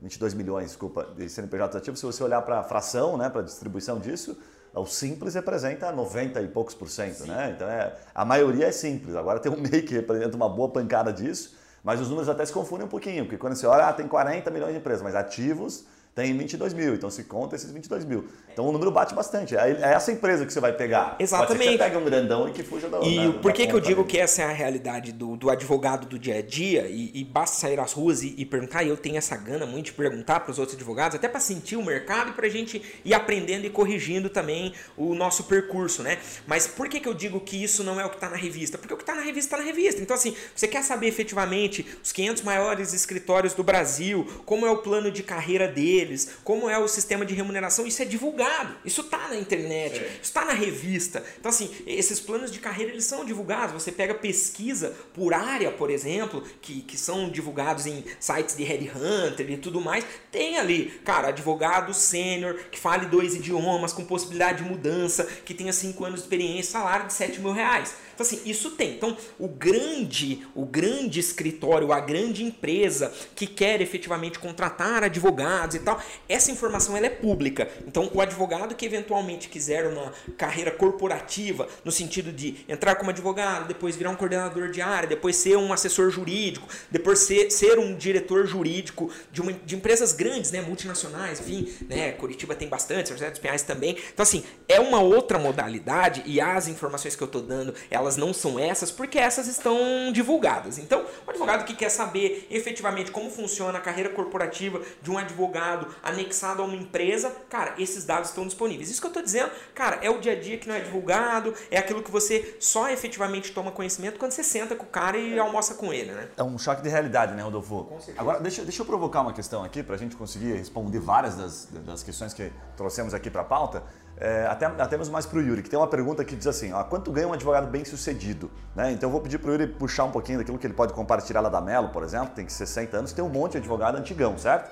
[0.01, 3.43] 22 milhões, desculpa, de CNPJs ativos, se você olhar para a fração, né, para a
[3.43, 4.37] distribuição disso,
[4.73, 7.53] o simples representa 90 e poucos por cento, né?
[7.55, 9.15] Então é, a maioria é simples.
[9.15, 12.51] Agora tem um MEI que representa uma boa pancada disso, mas os números até se
[12.51, 15.85] confundem um pouquinho, porque quando você olha, ah, tem 40 milhões de empresas, mas ativos
[16.15, 18.27] tem 22 mil, então se conta esses 22 mil.
[18.51, 19.55] Então o número bate bastante.
[19.55, 21.15] É essa empresa que você vai pegar.
[21.17, 21.71] Exatamente.
[21.71, 24.05] Você pega um grandão e que fuja da E né, por que, que eu digo
[24.05, 26.85] que essa é a realidade do, do advogado do dia a dia?
[26.87, 29.87] E, e basta sair às ruas e, e perguntar, e eu tenho essa gana muito
[29.87, 32.79] de perguntar para os outros advogados, até para sentir o mercado e para a gente
[33.03, 36.19] ir aprendendo e corrigindo também o nosso percurso, né?
[36.45, 38.77] Mas por que, que eu digo que isso não é o que está na revista?
[38.77, 39.99] Porque o que está na revista está na revista.
[39.99, 44.77] Então, assim, você quer saber efetivamente os 500 maiores escritórios do Brasil, como é o
[44.77, 45.67] plano de carreira
[46.03, 48.75] deles, como é o sistema de remuneração, isso é divulgado.
[48.83, 50.07] Isso está na internet, é.
[50.07, 51.23] isso está na revista.
[51.39, 53.73] Então, assim, esses planos de carreira eles são divulgados.
[53.73, 59.49] Você pega pesquisa por área, por exemplo, que, que são divulgados em sites de Headhunter
[59.49, 60.05] e tudo mais.
[60.31, 65.73] Tem ali, cara, advogado sênior que fale dois idiomas, com possibilidade de mudança, que tenha
[65.73, 67.95] cinco anos de experiência, salário de 7 mil reais.
[68.13, 68.95] Então, assim, isso tem.
[68.95, 75.79] Então, o grande, o grande escritório, a grande empresa que quer efetivamente contratar advogados e
[75.79, 77.69] tal, essa informação ela é pública.
[77.87, 83.67] Então, o advogado que eventualmente quiser uma carreira corporativa, no sentido de entrar como advogado,
[83.67, 87.95] depois virar um coordenador de área, depois ser um assessor jurídico, depois ser, ser um
[87.95, 93.17] diretor jurídico de, uma, de empresas grandes, né, multinacionais, enfim, né, Curitiba tem bastante, São
[93.17, 93.97] José dos Pinhais também.
[94.13, 98.17] Então, assim, é uma outra modalidade e as informações que eu estou dando, elas elas
[98.17, 100.77] não são essas porque essas estão divulgadas.
[100.77, 105.87] Então, o advogado que quer saber efetivamente como funciona a carreira corporativa de um advogado
[106.03, 108.89] anexado a uma empresa, cara, esses dados estão disponíveis.
[108.89, 111.53] Isso que eu estou dizendo, cara, é o dia a dia que não é divulgado,
[111.71, 115.39] é aquilo que você só efetivamente toma conhecimento quando você senta com o cara e
[115.39, 116.27] almoça com ele, né?
[116.37, 117.87] É um choque de realidade, né, Rodolfo?
[118.17, 121.67] Agora, deixa, deixa eu provocar uma questão aqui para a gente conseguir responder várias das,
[121.71, 123.83] das questões que trouxemos aqui para a pauta
[124.23, 126.71] é, até, até mesmo mais para o Yuri, que tem uma pergunta que diz assim:
[126.71, 128.49] ó, quanto ganha um advogado bem sucedido?
[128.73, 128.93] Né?
[128.93, 131.41] Então eu vou pedir para o Yuri puxar um pouquinho daquilo que ele pode compartilhar
[131.41, 134.71] lá da Melo, por exemplo, tem 60 anos, tem um monte de advogado antigão, certo?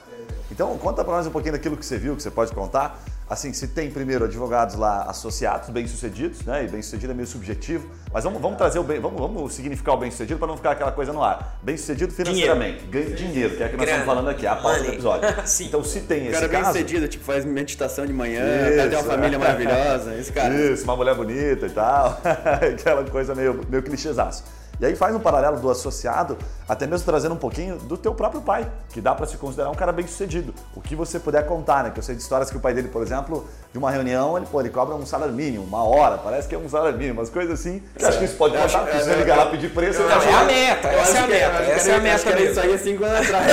[0.50, 2.98] Então conta para nós um pouquinho daquilo que você viu, que você pode contar
[3.32, 6.66] assim, se tem primeiro advogados lá associados, bem-sucedidos, né?
[6.66, 9.98] E bem-sucedido é meio subjetivo, mas vamos, vamos trazer o bem, vamos, vamos significar o
[9.98, 11.58] bem-sucedido para não ficar aquela coisa no ar.
[11.64, 14.90] Bem-sucedido financeiramente, ganha dinheiro, que é o que nós estamos falando aqui, a pauta do
[14.90, 15.30] episódio.
[15.62, 16.74] então, se tem esse cara caso...
[16.74, 20.54] bem-sucedido, tipo, faz meditação de manhã, isso, tem uma família maravilhosa, esse cara.
[20.54, 22.20] Isso, uma mulher bonita e tal,
[22.76, 24.44] aquela coisa meio, meio clichêzaço.
[24.82, 26.36] E aí faz um paralelo do associado,
[26.68, 29.76] até mesmo trazendo um pouquinho do teu próprio pai, que dá para se considerar um
[29.76, 30.56] cara bem sucedido.
[30.76, 31.92] O que você puder contar, né?
[31.92, 34.48] Que eu sei de histórias que o pai dele, por exemplo, de uma reunião, ele,
[34.52, 37.30] pô, ele cobra um salário mínimo, uma hora, parece que é um salário mínimo, umas
[37.30, 37.80] coisas assim.
[38.00, 40.32] Eu acho que isso pode contar, porque se você ligar lá pedir preço, Não, ele
[40.32, 42.52] é a meta, essa é a meta, essa é a meta mesmo.
[42.52, 43.48] Isso aí é cinco anos atrás.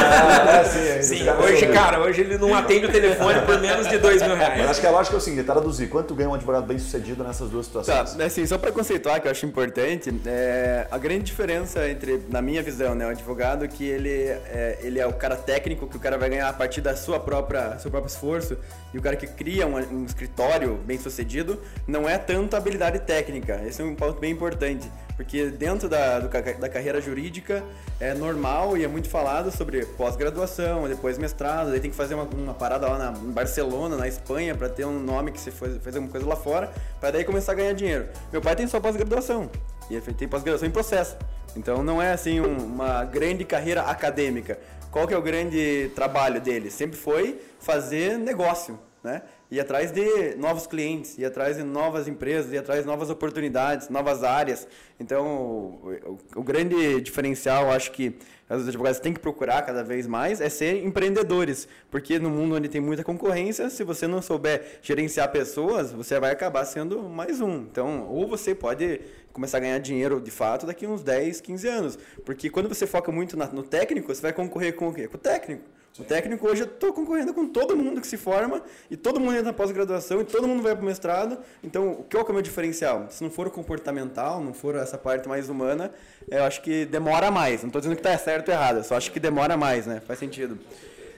[0.48, 1.72] É, sim, é, Sim, hoje, eu.
[1.74, 4.70] cara, hoje ele não atende o telefone por menos de dois mil Mas reais.
[4.70, 7.50] acho que a lógica é o seguinte, traduzir, quanto ganha um advogado bem sucedido nessas
[7.50, 8.18] duas Tá, situações?
[8.20, 12.62] assim, só para conceituar, que eu acho importante, é, a grande diferença entre, na minha
[12.62, 16.18] visão, né, o advogado que ele é, ele é o cara técnico, que o cara
[16.18, 18.56] vai ganhar a partir da sua própria, seu próprio esforço,
[18.92, 23.00] e o cara que cria um, um escritório bem sucedido, não é tanto a habilidade
[23.00, 23.62] técnica.
[23.66, 27.62] Esse é um ponto bem importante, porque dentro da, do da carreira jurídica
[28.00, 32.24] é normal e é muito falado sobre pós-graduação, depois mestrado, aí tem que fazer uma,
[32.24, 35.76] uma parada lá na, em Barcelona, na Espanha, para ter um nome que você faz,
[35.78, 38.06] faz alguma coisa lá fora, para daí começar a ganhar dinheiro.
[38.32, 39.50] Meu pai tem só pós-graduação,
[39.90, 41.16] e ele tem pós-graduação em processo.
[41.56, 44.58] Então não é assim um- uma grande carreira acadêmica.
[44.90, 46.70] Qual que é o grande trabalho dele?
[46.70, 49.22] Sempre foi fazer negócio, né?
[49.50, 53.88] Ir atrás de novos clientes, ir atrás de novas empresas, ir atrás de novas oportunidades,
[53.88, 54.68] novas áreas.
[55.00, 55.90] Então, o,
[56.34, 58.14] o- o grande diferencial, acho que
[58.50, 62.68] os advogados têm que procurar cada vez mais é ser empreendedores, porque no mundo onde
[62.68, 67.56] tem muita concorrência, se você não souber gerenciar pessoas, você vai acabar sendo mais um.
[67.62, 69.00] Então, ou você pode
[69.32, 73.10] começar a ganhar dinheiro de fato daqui uns 10, 15 anos, porque quando você foca
[73.10, 75.08] muito na- no técnico, você vai concorrer com o quê?
[75.08, 75.62] Com o técnico.
[75.98, 79.32] O técnico hoje eu estou concorrendo com todo mundo que se forma e todo mundo
[79.32, 81.38] entra na pós-graduação e todo mundo vai para o mestrado.
[81.62, 83.06] Então, qual que é o meu diferencial?
[83.10, 85.90] Se não for o comportamental, não for essa parte mais humana,
[86.28, 87.62] eu acho que demora mais.
[87.62, 90.00] Não estou dizendo que está certo ou errado, eu só acho que demora mais, né?
[90.00, 90.56] Faz sentido.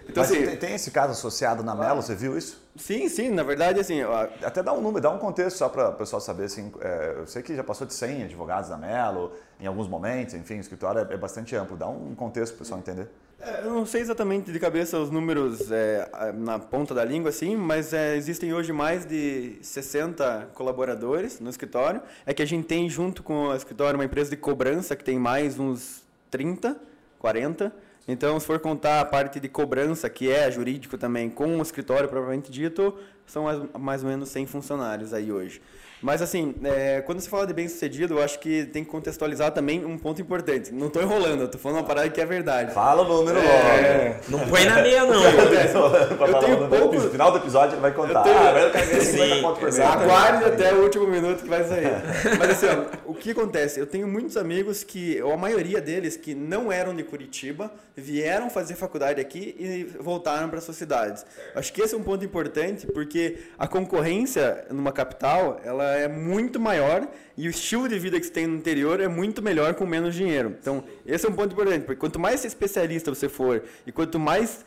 [0.09, 2.61] Então, Mas assim, tem, tem esse caso associado na Melo, você viu isso?
[2.77, 5.91] sim, sim, na verdade, assim, ó, Até dá um número, dá um contexto só para
[5.91, 6.45] o pessoal saber.
[6.45, 10.35] Assim, é, eu sei que já passou de 100 advogados na Melo, em alguns momentos,
[10.35, 11.77] enfim, o escritório é, é bastante amplo.
[11.77, 13.09] Dá um contexto para o pessoal entender.
[13.41, 17.57] É, Eu não sei exatamente de cabeça os números é, na ponta da língua, assim,
[17.57, 22.03] mas é, existem hoje mais de 60 colaboradores no escritório.
[22.27, 25.19] É que a gente tem, junto com o escritório, uma empresa de cobrança que tem
[25.19, 26.77] mais uns 30,
[27.19, 27.73] 40.
[28.07, 32.09] Então, se for contar a parte de cobrança, que é jurídico também, com o escritório
[32.09, 35.63] propriamente dito, são mais, mais ou menos 100 funcionários aí hoje.
[36.03, 39.85] Mas assim, é, quando se fala de bem-sucedido, eu acho que tem que contextualizar também
[39.85, 40.73] um ponto importante.
[40.73, 42.73] Não estou enrolando, eu estou falando uma parada que é verdade.
[42.73, 45.21] Fala o número É, não põe na meia, não.
[45.21, 46.41] logo.
[46.41, 48.23] tenho pouco- No final do episódio ele vai contar.
[48.23, 49.83] tenho- Ah, agora eu quero ver 50 Sim.
[49.83, 51.91] Aguarde até o último minuto que vai sair.
[52.39, 53.79] Mas assim, ó, o que acontece?
[53.79, 58.49] Eu tenho muitos amigos que, ou a maioria deles, que não eram de Curitiba, vieram
[58.49, 61.27] fazer faculdade aqui e voltaram para suas cidades.
[61.55, 66.59] Acho que esse é um ponto importante, porque a concorrência numa capital, ela é muito
[66.61, 69.87] maior e o estilo de vida que você tem no interior é muito melhor com
[69.87, 70.57] menos dinheiro.
[70.61, 74.65] Então, esse é um ponto importante, porque quanto mais especialista você for e quanto mais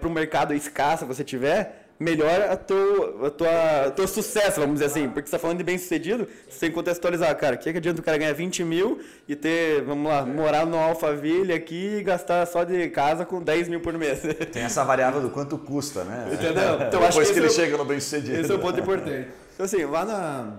[0.00, 4.74] para o mercado escassa você tiver, melhor a teu, a tua, o teu sucesso, vamos
[4.74, 5.04] dizer assim.
[5.08, 7.54] Porque você está falando de bem sucedido, você tem que contextualizar, cara.
[7.54, 10.76] O que, que adianta o cara ganhar 20 mil e ter, vamos lá, morar no
[10.76, 14.20] Alphaville aqui e gastar só de casa com 10 mil por mês?
[14.52, 16.26] Tem essa variável do quanto custa, né?
[16.32, 16.80] Entendeu?
[16.92, 18.40] Então, acho Depois que que ele é o- chega no bem sucedido.
[18.40, 19.28] Esse é o ponto importante.
[19.62, 20.54] Então, assim, lá na,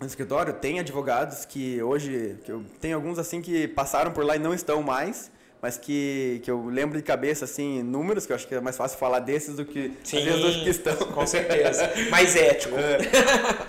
[0.00, 4.36] no escritório tem advogados que hoje, que eu tenho alguns assim que passaram por lá
[4.36, 5.30] e não estão mais,
[5.60, 8.74] mas que, que eu lembro de cabeça, assim, números, que eu acho que é mais
[8.74, 10.96] fácil falar desses do que às vezes que estão.
[11.12, 11.90] com certeza.
[12.10, 12.74] Mais ético.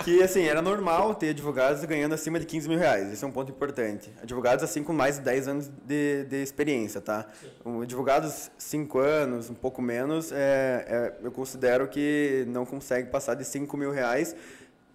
[0.05, 3.11] Que, assim, era normal ter advogados ganhando acima de 15 mil reais.
[3.11, 4.13] Esse é um ponto importante.
[4.21, 7.27] Advogados, assim, com mais de 10 anos de, de experiência, tá?
[7.65, 13.33] Um, advogados, 5 anos, um pouco menos, é, é, eu considero que não consegue passar
[13.33, 14.35] de 5 mil reais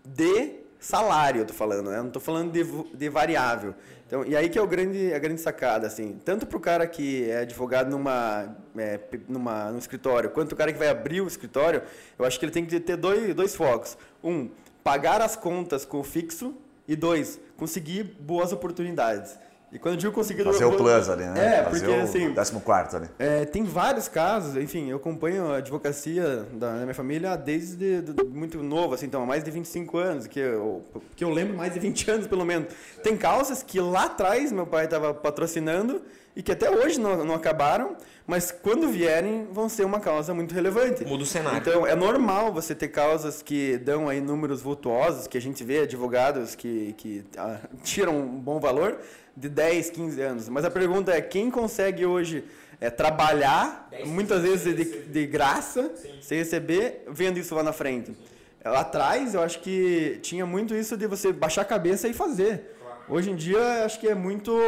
[0.04, 1.96] de salário, eu tô falando, né?
[2.02, 2.64] Não tô falando de,
[2.96, 3.74] de variável.
[4.06, 6.20] Então, e aí que é o grande, a grande sacada, assim.
[6.24, 10.72] Tanto para o cara que é advogado numa, é, numa, num escritório, quanto o cara
[10.72, 11.82] que vai abrir o escritório,
[12.18, 13.96] eu acho que ele tem que ter dois, dois focos.
[14.22, 14.50] Um,
[14.82, 16.54] pagar as contas com o fixo.
[16.86, 19.38] E dois, conseguir boas oportunidades.
[19.74, 20.44] E quando eu digo conseguir...
[20.44, 21.58] Fazer o plus ali, né?
[21.58, 22.32] É, Fazer porque o assim...
[22.32, 23.08] 14 ali.
[23.18, 28.12] É, tem vários casos, enfim, eu acompanho a advocacia da, da minha família desde de-
[28.12, 30.84] de- muito novo, assim, então há mais de 25 anos, que eu,
[31.16, 32.72] que eu lembro mais de 20 anos pelo menos.
[33.02, 36.00] Tem causas que lá atrás meu pai estava patrocinando
[36.36, 40.54] e que até hoje não, não acabaram, mas quando vierem vão ser uma causa muito
[40.54, 41.04] relevante.
[41.04, 41.58] Muda o cenário.
[41.58, 45.80] Então é normal você ter causas que dão aí números vultuosos, que a gente vê
[45.80, 48.98] advogados que, que ah, tiram um bom valor
[49.36, 50.48] de 10, 15 anos.
[50.48, 52.44] Mas a pergunta é quem consegue hoje
[52.80, 58.16] é, trabalhar, muitas vezes de, de graça, sem receber, vendo isso lá na frente.
[58.64, 62.73] Lá atrás, eu acho que tinha muito isso de você baixar a cabeça e fazer.
[63.06, 64.58] Hoje em dia, acho que é muito,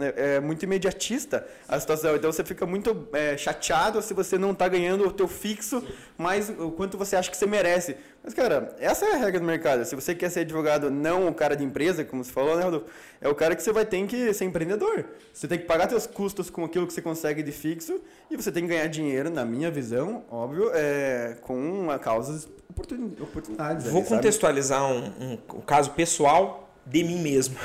[0.00, 2.14] é, é muito imediatista a situação.
[2.14, 5.82] Então, você fica muito é, chateado se você não está ganhando o teu fixo,
[6.16, 7.96] mais o quanto você acha que você merece.
[8.22, 9.84] Mas, cara, essa é a regra do mercado.
[9.84, 12.86] Se você quer ser advogado, não o cara de empresa, como você falou, né, Rodolfo?
[13.20, 15.04] É o cara que você vai ter que ser empreendedor.
[15.32, 18.00] Você tem que pagar seus custos com aquilo que você consegue de fixo
[18.30, 23.86] e você tem que ganhar dinheiro, na minha visão, óbvio, é, com causas oportunidades.
[23.88, 27.56] Vou ali, contextualizar um, um, um caso pessoal de mim mesmo.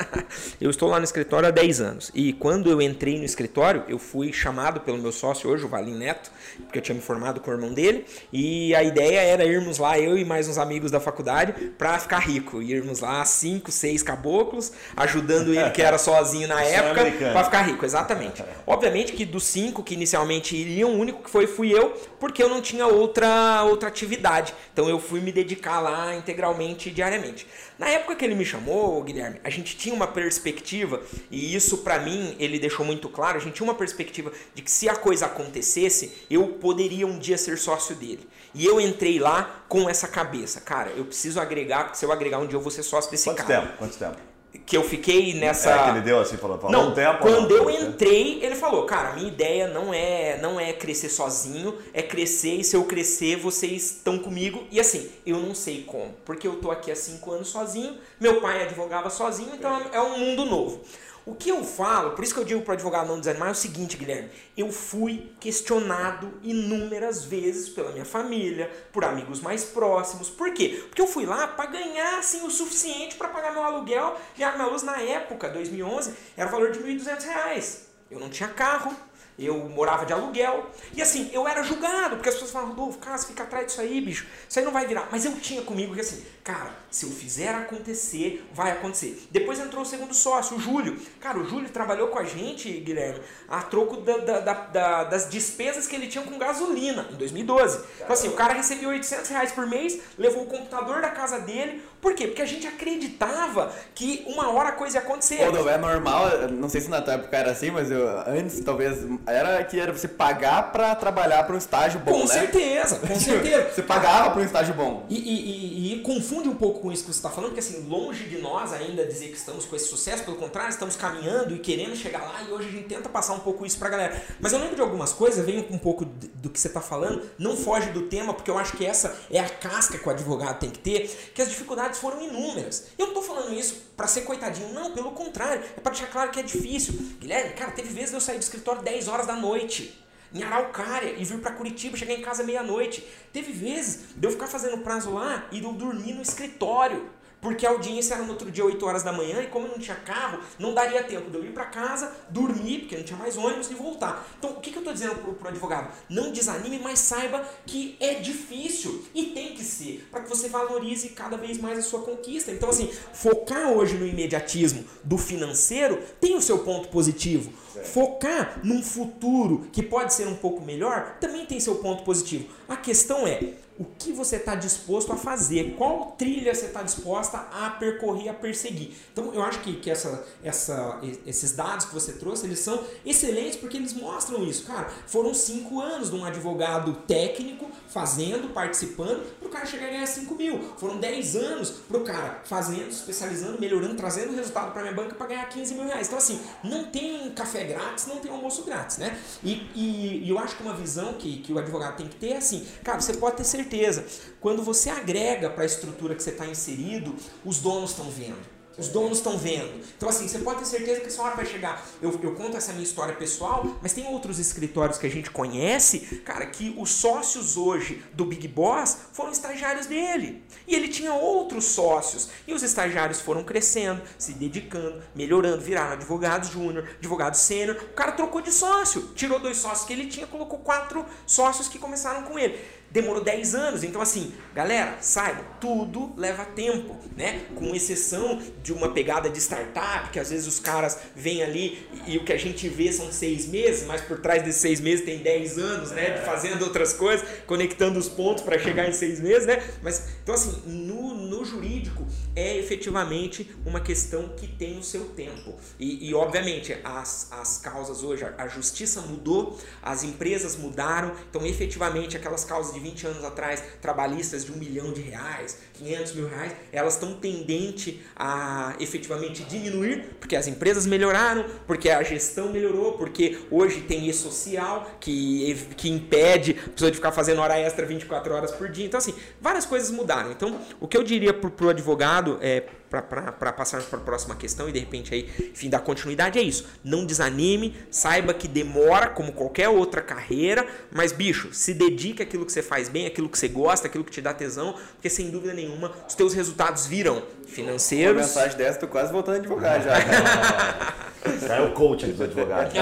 [0.60, 2.10] eu estou lá no escritório há 10 anos.
[2.14, 5.96] E quando eu entrei no escritório, eu fui chamado pelo meu sócio hoje, o Valim
[5.96, 6.30] Neto,
[6.64, 8.04] porque eu tinha me formado com o irmão dele.
[8.30, 12.18] E a ideia era irmos lá, eu e mais uns amigos da faculdade, para ficar
[12.18, 12.60] rico.
[12.60, 17.62] Irmos lá, cinco, seis caboclos, ajudando ele, que era sozinho na é época, para ficar
[17.62, 17.86] rico.
[17.86, 18.44] Exatamente.
[18.66, 22.50] Obviamente que dos cinco que inicialmente iriam, o único que foi fui eu, porque eu
[22.50, 24.52] não tinha outra, outra atividade.
[24.74, 27.46] Então eu fui me dedicar lá integralmente, diariamente.
[27.78, 32.00] Na época que ele me chamou, Guilherme, a gente tinha uma perspectiva, e isso para
[32.00, 35.26] mim ele deixou muito claro, a gente tinha uma perspectiva de que se a coisa
[35.26, 38.28] acontecesse, eu poderia um dia ser sócio dele.
[38.52, 42.38] E eu entrei lá com essa cabeça, cara, eu preciso agregar, porque se eu agregar
[42.38, 43.60] um dia eu vou ser sócio desse Quanto cara.
[43.60, 43.78] Tempo?
[43.78, 44.27] Quanto tempo?
[44.64, 45.70] Que eu fiquei nessa.
[45.70, 47.18] É que ele deu assim, falou, falou não, um tempo.
[47.20, 51.74] Quando não, eu entrei, ele falou, cara, minha ideia não é não é crescer sozinho,
[51.92, 54.64] é crescer e se eu crescer, vocês estão comigo.
[54.70, 58.40] E assim, eu não sei como, porque eu tô aqui há cinco anos sozinho, meu
[58.40, 60.80] pai advogava sozinho, então é um mundo novo.
[61.28, 63.52] O que eu falo, por isso que eu digo para o advogado não desanimar, é
[63.52, 64.30] o seguinte, Guilherme.
[64.56, 70.30] Eu fui questionado inúmeras vezes pela minha família, por amigos mais próximos.
[70.30, 70.82] Por quê?
[70.88, 74.52] Porque eu fui lá para ganhar assim, o suficiente para pagar meu aluguel e a
[74.52, 77.80] minha luz na época, 2011, era o valor de R$ 1.200.
[78.10, 78.96] Eu não tinha carro,
[79.38, 80.70] eu morava de aluguel.
[80.94, 83.80] E assim, eu era julgado, porque as pessoas falavam, Rodolfo, cara, você fica atrás disso
[83.80, 84.26] aí, bicho.
[84.48, 85.08] Isso aí não vai virar.
[85.10, 89.26] Mas eu tinha comigo que assim, cara, se eu fizer acontecer, vai acontecer.
[89.30, 90.98] Depois entrou o segundo sócio, o Júlio.
[91.20, 95.86] Cara, o Júlio trabalhou com a gente, Guilherme, a troco da, da, da, das despesas
[95.86, 97.84] que ele tinha com gasolina em 2012.
[97.96, 101.82] Então assim, o cara recebia 800 reais por mês, levou o computador da casa dele.
[102.00, 102.28] Por quê?
[102.28, 105.38] Porque a gente acreditava que uma hora a coisa ia acontecer.
[105.38, 108.98] Quando é normal, não sei se na tua época era assim, mas eu, antes talvez
[109.26, 112.40] era que era você pagar para trabalhar para um estágio bom, com né?
[112.40, 113.70] Certeza, com certeza.
[113.74, 115.06] você pagava para um estágio bom.
[115.08, 117.86] E, e, e, e, confunde um pouco com isso que você está falando, porque assim,
[117.88, 121.58] longe de nós ainda dizer que estamos com esse sucesso, pelo contrário, estamos caminhando e
[121.58, 124.22] queremos chegar lá e hoje a gente tenta passar um pouco isso para a galera.
[124.40, 127.56] Mas eu lembro de algumas coisas, vem um pouco do que você está falando, não
[127.56, 130.70] foge do tema, porque eu acho que essa é a casca que o advogado tem
[130.70, 132.88] que ter, que as dificuldades foram inúmeras.
[132.98, 136.30] Eu não estou falando isso para ser coitadinho, não, pelo contrário, é para deixar claro
[136.30, 136.94] que é difícil.
[137.18, 141.24] Guilherme, cara, teve vezes eu sair do escritório 10 horas da noite em Araucária e
[141.24, 143.06] vir para Curitiba, chegar em casa meia-noite.
[143.32, 147.08] Teve vezes de eu ficar fazendo prazo lá e eu dormir no escritório.
[147.40, 149.96] Porque a audiência era no outro dia 8 horas da manhã e como não tinha
[149.96, 153.70] carro, não daria tempo de eu ir para casa, dormir, porque não tinha mais ônibus
[153.70, 154.26] e voltar.
[154.38, 155.92] Então, o que, que eu estou dizendo para o advogado?
[156.08, 161.10] Não desanime, mas saiba que é difícil e tem que ser, para que você valorize
[161.10, 162.50] cada vez mais a sua conquista.
[162.50, 167.52] Então, assim, focar hoje no imediatismo do financeiro tem o seu ponto positivo.
[167.84, 172.48] Focar num futuro que pode ser um pouco melhor também tem seu ponto positivo.
[172.68, 177.38] A questão é, o que você está disposto a fazer, qual trilha você está disposta
[177.38, 178.90] a percorrer, a perseguir.
[179.12, 183.56] Então eu acho que, que essa, essa, esses dados que você trouxe, eles são excelentes
[183.56, 184.66] porque eles mostram isso.
[184.66, 189.90] Cara, foram cinco anos de um advogado técnico fazendo, participando, para o cara chegar a
[189.90, 190.60] ganhar 5 mil.
[190.76, 195.26] Foram 10 anos para o cara fazendo, especializando, melhorando, trazendo resultado para minha banca para
[195.28, 196.08] ganhar 15 mil reais.
[196.08, 199.16] Então assim, não tem café grátis, não tem almoço grátis, né?
[199.42, 202.30] E, e, e eu acho que uma visão que, que o advogado tem que ter
[202.30, 204.06] é assim, cara, você pode ter certeza certeza.
[204.40, 208.58] Quando você agrega para a estrutura que você está inserido, os donos estão vendo.
[208.78, 209.84] Os donos estão vendo.
[209.96, 211.84] Então, assim, você pode ter certeza que essa hora vai chegar.
[212.00, 216.22] Eu, eu conto essa minha história pessoal, mas tem outros escritórios que a gente conhece,
[216.24, 220.44] cara, que os sócios hoje do Big Boss foram estagiários dele.
[220.64, 222.28] E ele tinha outros sócios.
[222.46, 227.76] E os estagiários foram crescendo, se dedicando, melhorando, viraram advogado júnior, advogado sênior.
[227.82, 229.10] O cara trocou de sócio.
[229.16, 233.54] Tirou dois sócios que ele tinha, colocou quatro sócios que começaram com ele demorou 10
[233.54, 233.84] anos.
[233.84, 237.42] Então, assim, galera, saiba, tudo leva tempo, né?
[237.54, 242.14] Com exceção de uma pegada de startup, que às vezes os caras vêm ali e,
[242.14, 245.04] e o que a gente vê são seis meses, mas por trás desses seis meses
[245.04, 246.10] tem 10 anos, né?
[246.10, 249.62] De fazendo outras coisas, conectando os pontos para chegar em seis meses, né?
[249.82, 255.54] Mas, então, assim, no, no jurídico é efetivamente uma questão que tem o seu tempo.
[255.78, 261.44] E, e obviamente, as, as causas hoje, a, a justiça mudou, as empresas mudaram, então
[261.44, 266.28] efetivamente aquelas causas de 20 anos atrás, trabalhistas de um milhão de reais, 500 mil
[266.28, 272.92] reais, elas estão tendentes a efetivamente diminuir, porque as empresas melhoraram, porque a gestão melhorou,
[272.92, 278.34] porque hoje tem e-social que, que impede a pessoa de ficar fazendo hora extra 24
[278.34, 278.86] horas por dia.
[278.86, 280.32] Então, assim, várias coisas mudaram.
[280.32, 284.68] Então, o que eu diria para o advogado é para passarmos para a próxima questão
[284.68, 286.66] e de repente aí, enfim, dar continuidade é isso.
[286.82, 292.52] Não desanime, saiba que demora como qualquer outra carreira, mas bicho, se dedique àquilo que
[292.52, 295.52] você faz bem, àquilo que você gosta, àquilo que te dá tesão, porque sem dúvida
[295.52, 298.16] nenhuma os teus resultados viram financeiros.
[298.16, 299.94] Uma mensagem dessa, tô quase voltando a advogar já.
[301.46, 302.72] já é o coach do advogado.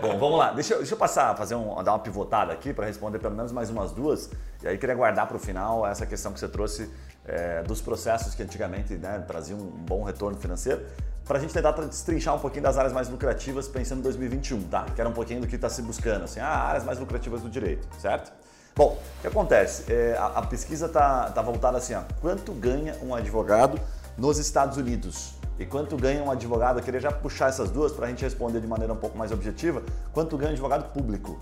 [0.00, 0.52] Bom, vamos lá.
[0.52, 3.70] Deixa, deixa eu passar, fazer um, dar uma pivotada aqui para responder pelo menos mais
[3.70, 4.30] umas duas.
[4.62, 6.90] E aí queria guardar para o final essa questão que você trouxe
[7.26, 10.82] é, dos processos que antigamente né, traziam um bom retorno financeiro,
[11.24, 14.86] para a gente tentar destrinchar um pouquinho das áreas mais lucrativas pensando em 2021, tá?
[14.94, 17.48] Que era um pouquinho do que está se buscando, assim, ah, áreas mais lucrativas do
[17.48, 18.32] direito, certo?
[18.74, 19.92] Bom, o que acontece?
[19.92, 23.78] É, a, a, pesquisa está tá voltada assim, ó, quanto ganha um advogado
[24.16, 25.34] nos Estados Unidos?
[25.58, 26.80] E quanto ganha um advogado?
[26.80, 29.30] Eu queria já puxar essas duas para a gente responder de maneira um pouco mais
[29.30, 29.82] objetiva.
[30.12, 31.40] Quanto ganha um advogado público?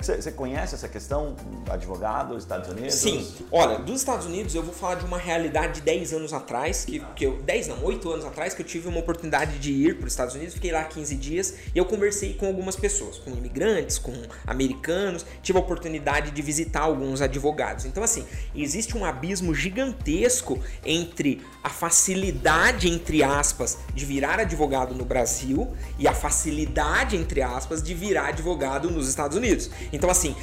[0.00, 1.36] Você conhece essa questão,
[1.68, 2.94] advogado, Estados Unidos?
[2.94, 3.26] Sim.
[3.50, 7.00] Olha, dos Estados Unidos eu vou falar de uma realidade de 10 anos atrás, que,
[7.14, 10.06] que eu, 10 não, 8 anos atrás, que eu tive uma oportunidade de ir para
[10.06, 13.98] os Estados Unidos, fiquei lá 15 dias e eu conversei com algumas pessoas, com imigrantes,
[13.98, 14.12] com
[14.46, 17.84] americanos, tive a oportunidade de visitar alguns advogados.
[17.84, 18.24] Então, assim,
[18.54, 26.08] existe um abismo gigantesco entre a facilidade, entre aspas, de virar advogado no Brasil e
[26.08, 29.70] a facilidade, entre aspas, de virar advogado nos Estados Unidos.
[29.92, 30.34] Então, assim,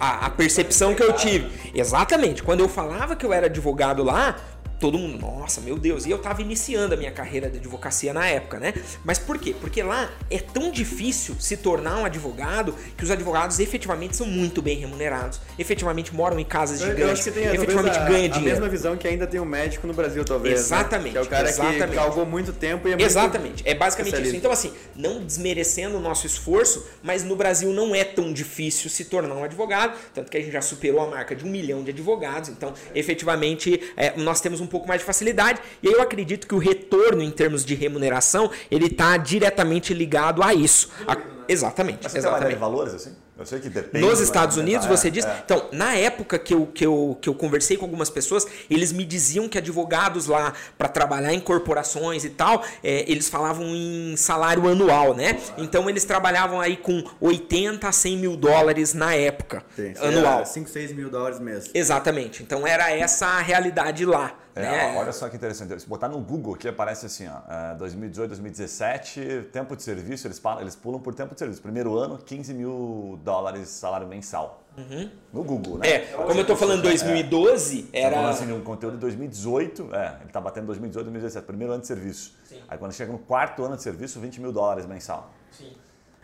[0.00, 1.50] a, a percepção que eu tive.
[1.74, 2.42] Exatamente.
[2.42, 4.36] Quando eu falava que eu era advogado lá,
[4.82, 6.04] todo mundo, nossa, meu Deus.
[6.06, 8.74] E eu tava iniciando a minha carreira de advocacia na época, né?
[9.04, 9.54] Mas por quê?
[9.60, 14.60] Porque lá é tão difícil se tornar um advogado que os advogados efetivamente são muito
[14.60, 18.38] bem remunerados, efetivamente moram em casas eu, gigantes, tem, efetivamente a, ganha dinheiro.
[18.38, 20.54] A mesma visão que ainda tem um médico no Brasil, talvez.
[20.54, 20.60] Né?
[20.60, 21.04] Exatamente.
[21.04, 21.12] Né?
[21.12, 21.88] Que é o cara exatamente.
[21.88, 23.62] que galgou muito tempo e é Exatamente.
[23.64, 24.34] É basicamente isso.
[24.34, 29.04] Então, assim, não desmerecendo o nosso esforço, mas no Brasil não é tão difícil se
[29.04, 31.92] tornar um advogado, tanto que a gente já superou a marca de um milhão de
[31.92, 32.48] advogados.
[32.48, 36.54] Então, efetivamente, é, nós temos um pouco mais de facilidade e aí eu acredito que
[36.54, 40.90] o retorno em termos de remuneração, ele está diretamente ligado a isso.
[41.06, 41.16] A...
[41.48, 42.00] Exatamente.
[42.02, 42.56] Mas você exatamente.
[42.56, 43.14] valores assim?
[43.38, 44.06] Eu sei que depende.
[44.06, 45.24] Nos Estados Unidos, você é, diz.
[45.24, 45.42] É.
[45.44, 49.04] Então, na época que eu, que, eu, que eu conversei com algumas pessoas, eles me
[49.04, 54.68] diziam que advogados lá, para trabalhar em corporações e tal, é, eles falavam em salário
[54.68, 55.40] anual, né?
[55.58, 59.64] Então, eles trabalhavam aí com 80 a 100 mil dólares na época.
[59.74, 60.46] Sim, anual.
[60.46, 61.70] 5, 6 mil dólares mês.
[61.74, 62.42] Exatamente.
[62.42, 64.38] Então, era essa a realidade lá.
[64.54, 64.98] É, né?
[64.98, 65.78] Olha só que interessante.
[65.80, 70.76] Se botar no Google que aparece assim, ó, 2018, 2017, tempo de serviço, eles, eles
[70.76, 71.62] pulam por tempo de serviço.
[71.62, 74.62] Primeiro ano, 15 mil dólares salário mensal.
[74.76, 75.10] Uhum.
[75.32, 75.88] No Google, né?
[75.88, 78.16] É, como eu tô falando 2012, é, era.
[78.16, 81.86] Falando assim, um conteúdo de 2018, é, ele tá batendo 2018, 2017, primeiro ano de
[81.86, 82.34] serviço.
[82.48, 82.62] Sim.
[82.68, 85.30] Aí quando chega no quarto ano de serviço, 20 mil dólares mensal.
[85.50, 85.72] Sim.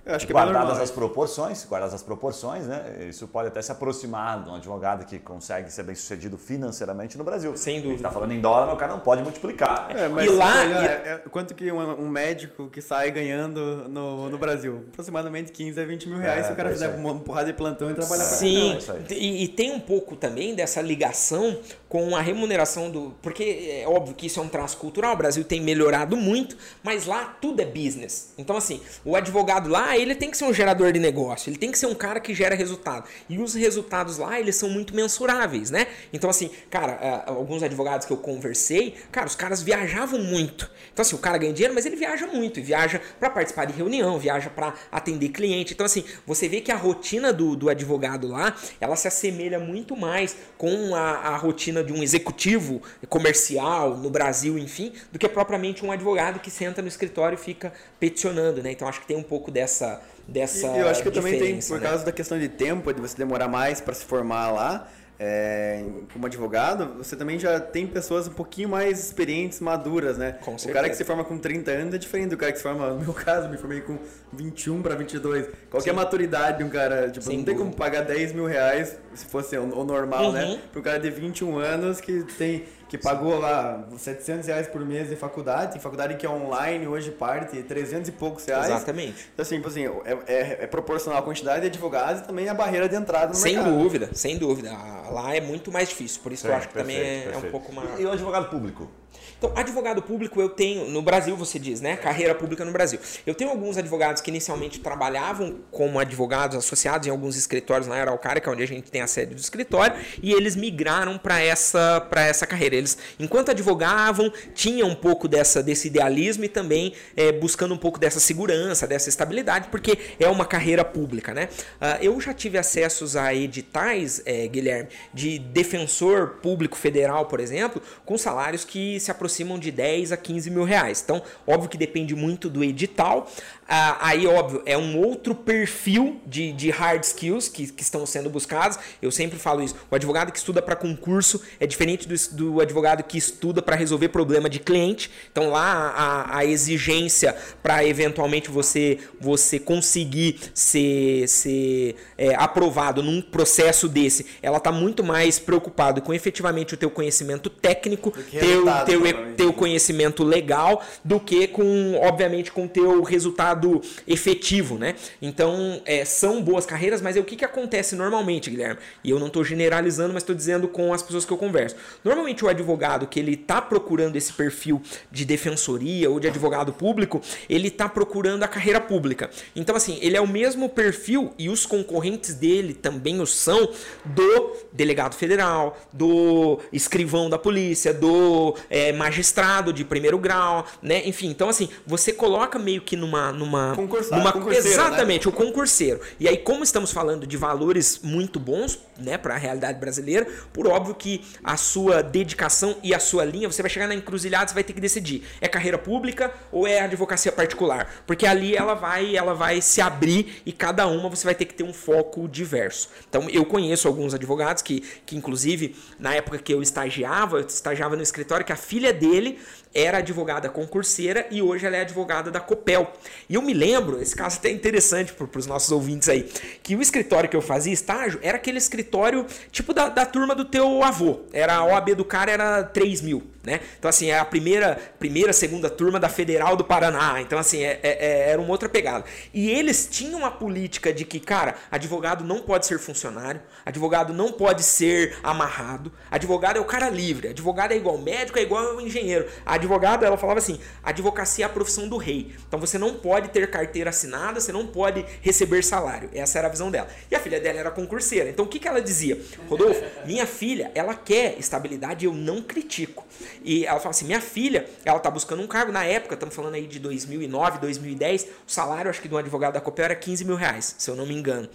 [0.08, 3.06] Eu acho que é guardadas é as proporções, guardadas as proporções, né?
[3.06, 7.24] Isso pode até se aproximar de um advogado que consegue ser bem sucedido financeiramente no
[7.24, 7.54] Brasil.
[7.58, 7.96] Sem dúvida.
[7.96, 9.94] está falando em dólar, mas o cara não pode multiplicar.
[9.94, 14.30] É, mas e lá, é, é, quanto que um, um, médico que sai ganhando no,
[14.30, 14.86] no Brasil?
[14.90, 17.90] Aproximadamente 15 a 20 mil reais é, se o cara fizer uma porrada de plantão
[17.90, 22.90] e trabalhar Sim, pra e, e tem um pouco também dessa ligação com a remuneração
[22.90, 23.14] do.
[23.20, 27.04] Porque é óbvio que isso é um traço cultural, o Brasil tem melhorado muito, mas
[27.04, 28.32] lá tudo é business.
[28.38, 31.70] Então, assim, o advogado lá ele tem que ser um gerador de negócio, ele tem
[31.70, 33.08] que ser um cara que gera resultado.
[33.28, 35.86] E os resultados lá, eles são muito mensuráveis, né?
[36.12, 40.70] Então, assim, cara, é, alguns advogados que eu conversei, cara, os caras viajavam muito.
[40.92, 42.60] Então, assim, o cara ganha dinheiro, mas ele viaja muito.
[42.60, 45.74] E viaja para participar de reunião, viaja para atender cliente.
[45.74, 49.96] Então, assim, você vê que a rotina do, do advogado lá, ela se assemelha muito
[49.96, 55.84] mais com a, a rotina de um executivo comercial no Brasil, enfim, do que propriamente
[55.84, 58.72] um advogado que senta no escritório e fica peticionando, né?
[58.72, 59.77] Então, acho que tem um pouco dessa
[60.26, 60.66] dessa.
[60.66, 61.88] E eu acho que também tem, por né?
[61.88, 64.88] causa da questão de tempo, de você demorar mais para se formar lá
[65.20, 70.36] é, como advogado, você também já tem pessoas um pouquinho mais experientes, maduras, né?
[70.40, 72.62] Com o cara que se forma com 30 anos é diferente do cara que se
[72.62, 73.98] forma, no meu caso, me formei com
[74.32, 75.48] 21 para 22.
[75.68, 77.10] Qual é a maturidade de um cara?
[77.10, 80.44] Tipo, Sem não tem como pagar 10 mil reais, se fosse o normal, né?
[80.44, 80.54] uhum.
[80.54, 80.60] né?
[80.70, 85.10] Para um cara de 21 anos que tem que pagou lá 700 reais por mês
[85.10, 88.66] de faculdade, tem faculdade que é online, hoje parte 300 e poucos reais.
[88.66, 89.28] Exatamente.
[89.34, 92.54] Então, assim, tipo assim é, é, é, proporcional a quantidade de advogados e também a
[92.54, 93.72] barreira de entrada no sem mercado.
[93.72, 94.70] Sem dúvida, sem dúvida.
[95.10, 97.44] Lá é muito mais difícil, por isso é, eu acho que perfeito, também é, perfeito.
[97.44, 98.00] é um pouco mais...
[98.00, 98.90] E o advogado público?
[99.38, 101.96] Então, advogado público eu tenho, no Brasil você diz, né?
[101.96, 102.98] Carreira pública no Brasil.
[103.24, 108.42] Eu tenho alguns advogados que inicialmente trabalhavam como advogados associados em alguns escritórios na Araucária,
[108.44, 112.46] é onde a gente tem a sede do escritório, e eles migraram para essa, essa
[112.48, 112.74] carreira.
[112.74, 117.98] Eles, enquanto advogavam, tinham um pouco dessa, desse idealismo e também é, buscando um pouco
[118.00, 121.48] dessa segurança, dessa estabilidade, porque é uma carreira pública, né?
[121.80, 127.80] Uh, eu já tive acessos a editais, é, Guilherme, de defensor público federal, por exemplo,
[128.04, 131.02] com salários que se aproximam aproximam de 10 a 15 mil reais.
[131.04, 133.30] Então, óbvio que depende muito do edital.
[133.68, 138.30] Ah, aí, óbvio, é um outro perfil de, de hard skills que, que estão sendo
[138.30, 138.78] buscados.
[139.02, 139.76] Eu sempre falo isso.
[139.90, 144.08] O advogado que estuda para concurso é diferente do, do advogado que estuda para resolver
[144.08, 145.10] problema de cliente.
[145.30, 153.20] Então, lá a, a exigência para eventualmente você, você conseguir ser, ser é, aprovado num
[153.20, 159.06] processo desse, ela está muito mais preocupada com efetivamente o teu conhecimento técnico, teu, teu,
[159.36, 164.94] teu conhecimento legal, do que com, obviamente, com teu resultado efetivo, né?
[165.20, 168.80] Então, é, são boas carreiras, mas é o que, que acontece normalmente, Guilherme?
[169.02, 171.76] E eu não estou generalizando, mas estou dizendo com as pessoas que eu converso.
[172.04, 177.20] Normalmente, o advogado que ele está procurando esse perfil de defensoria ou de advogado público,
[177.48, 179.30] ele está procurando a carreira pública.
[179.54, 183.70] Então, assim, ele é o mesmo perfil e os concorrentes dele também o são
[184.04, 191.06] do delegado federal, do escrivão da polícia, do é, magistrado de primeiro grau, né?
[191.06, 194.32] Enfim, então, assim, você coloca meio que numa, numa numa.
[194.32, 194.56] Né?
[194.56, 195.32] exatamente, né?
[195.32, 196.00] o concurseiro.
[196.20, 200.66] E aí, como estamos falando de valores muito bons, né, para a realidade brasileira, por
[200.66, 204.54] óbvio que a sua dedicação e a sua linha, você vai chegar na encruzilhada, você
[204.54, 208.02] vai ter que decidir, é carreira pública ou é advocacia particular?
[208.06, 211.54] Porque ali ela vai, ela vai se abrir e cada uma você vai ter que
[211.54, 212.90] ter um foco diverso.
[213.08, 217.96] Então, eu conheço alguns advogados que, que inclusive, na época que eu estagiava, eu estagiava
[217.96, 219.38] no escritório que a filha dele
[219.74, 222.92] era advogada concurseira e hoje ela é advogada da Copel.
[223.28, 226.22] E eu me lembro, esse caso até é interessante para os nossos ouvintes aí,
[226.62, 230.44] que o escritório que eu fazia estágio era aquele escritório tipo da, da turma do
[230.44, 231.20] teu avô.
[231.32, 233.22] Era a OAB do cara era 3 mil.
[233.48, 233.60] Né?
[233.78, 237.18] Então, assim, é a primeira, primeira, segunda turma da Federal do Paraná.
[237.22, 239.06] Então, assim, é, é, é, era uma outra pegada.
[239.32, 244.30] E eles tinham uma política de que, cara, advogado não pode ser funcionário, advogado não
[244.30, 249.26] pode ser amarrado, advogado é o cara livre, advogado é igual médico, é igual engenheiro.
[249.46, 252.34] A advogada, ela falava assim, advocacia é a profissão do rei.
[252.46, 256.10] Então, você não pode ter carteira assinada, você não pode receber salário.
[256.12, 256.88] Essa era a visão dela.
[257.10, 258.28] E a filha dela era concurseira.
[258.28, 259.18] Então, o que, que ela dizia?
[259.48, 263.06] Rodolfo, minha filha, ela quer estabilidade e eu não critico.
[263.44, 265.72] E ela fala assim: minha filha, ela tá buscando um cargo.
[265.72, 269.54] Na época, estamos falando aí de 2009, 2010, o salário, acho que de um advogado
[269.54, 271.48] da Copel era 15 mil reais, se eu não me engano.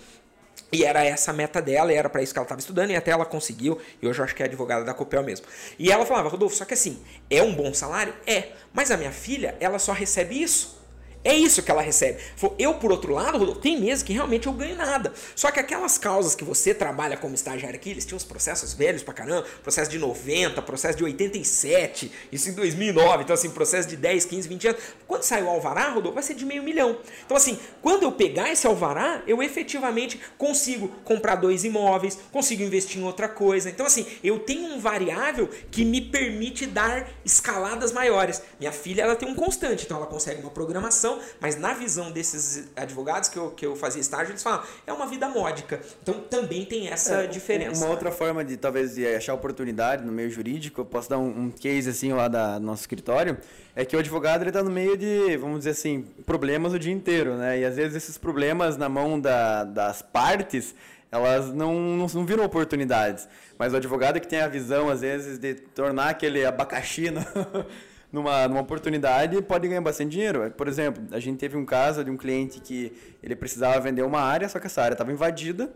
[0.71, 2.95] E era essa a meta dela, e era para isso que ela estava estudando, e
[2.95, 5.45] até ela conseguiu, e hoje eu acho que é advogada da Copel mesmo.
[5.77, 8.13] E ela falava, Rodolfo, só que assim, é um bom salário?
[8.25, 10.82] É, mas a minha filha, ela só recebe isso.
[11.23, 12.21] É isso que ela recebe.
[12.59, 15.13] Eu, por outro lado, Rodolfo, tem meses que realmente eu ganho nada.
[15.35, 19.03] Só que aquelas causas que você trabalha como estagiário aqui, eles tinham os processos velhos
[19.03, 23.95] pra caramba, processo de 90, processo de 87, isso em 2009, então assim, processo de
[23.95, 24.81] 10, 15, 20 anos.
[25.07, 26.97] Quando sair o alvará, Rodolfo, vai ser de meio milhão.
[27.25, 32.99] Então assim, quando eu pegar esse alvará, eu efetivamente consigo comprar dois imóveis, consigo investir
[32.99, 33.69] em outra coisa.
[33.69, 38.41] Então assim, eu tenho um variável que me permite dar escaladas maiores.
[38.59, 42.69] Minha filha, ela tem um constante, então ela consegue uma programação mas na visão desses
[42.75, 45.81] advogados que eu, que eu fazia estágio, eles falam, é uma vida módica.
[46.01, 47.83] Então também tem essa é, diferença.
[47.83, 51.45] Uma outra forma de talvez de achar oportunidade no meio jurídico, eu posso dar um,
[51.45, 53.37] um case assim lá da nosso escritório,
[53.75, 56.93] é que o advogado ele está no meio de, vamos dizer assim, problemas o dia
[56.93, 57.59] inteiro, né?
[57.59, 60.75] E às vezes esses problemas na mão da, das partes
[61.13, 63.29] elas não, não, não, viram oportunidades.
[63.55, 67.21] Mas o advogado que tem a visão, às vezes, de tornar aquele abacaxi no,
[68.13, 70.51] numa, numa oportunidade, pode ganhar bastante dinheiro.
[70.51, 72.93] Por exemplo, a gente teve um caso de um cliente que
[73.23, 75.73] ele precisava vender uma área, só que essa área estava invadida.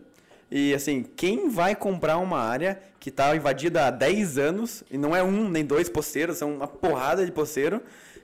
[0.48, 5.14] E assim, quem vai comprar uma área que está invadida há 10 anos, e não
[5.14, 7.82] é um nem dois poceiros, são uma porrada de poceiro,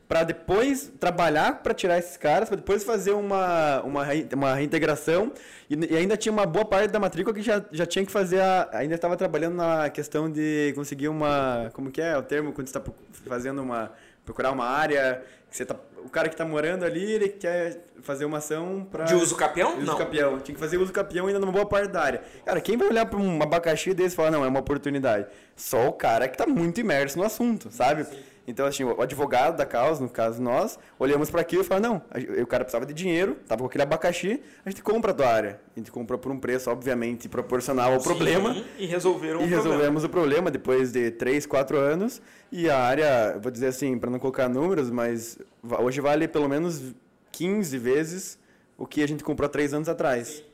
[0.08, 5.32] para depois trabalhar para tirar esses caras, para depois fazer uma, uma, uma reintegração.
[5.68, 8.40] E, e, ainda tinha uma boa parte da matrícula que já, já tinha que fazer
[8.40, 8.68] a.
[8.72, 11.70] Ainda estava trabalhando na questão de conseguir uma.
[11.72, 12.92] Como que é o termo quando você está
[13.26, 13.92] fazendo uma
[14.24, 18.38] procurar uma área, você tá, o cara que está morando ali, ele quer fazer uma
[18.38, 19.76] ação para De uso capião?
[19.76, 19.98] Uso não.
[19.98, 20.40] capião.
[20.40, 22.22] Tinha que fazer uso capião ainda numa boa parte da área.
[22.44, 25.26] Cara, quem vai olhar para um abacaxi desse e falar, não, é uma oportunidade.
[25.54, 28.04] Só o cara que está muito imerso no assunto, sabe?
[28.04, 28.16] Sim.
[28.46, 32.02] Então, assim, o advogado da causa, no caso nós, olhamos para aquilo e falamos, não,
[32.42, 35.60] o cara precisava de dinheiro, tava com aquele abacaxi, a gente compra a tua área.
[35.74, 38.56] A gente comprou por um preço, obviamente, proporcional ao Sim, problema.
[38.78, 40.06] E resolveram e o resolvemos problema.
[40.06, 42.20] o problema depois de 3, 4 anos.
[42.52, 45.38] E a área, vou dizer assim, para não colocar números, mas
[45.80, 46.94] hoje vale pelo menos
[47.32, 48.38] 15 vezes
[48.76, 50.28] o que a gente comprou há 3 anos atrás.
[50.28, 50.53] Sim.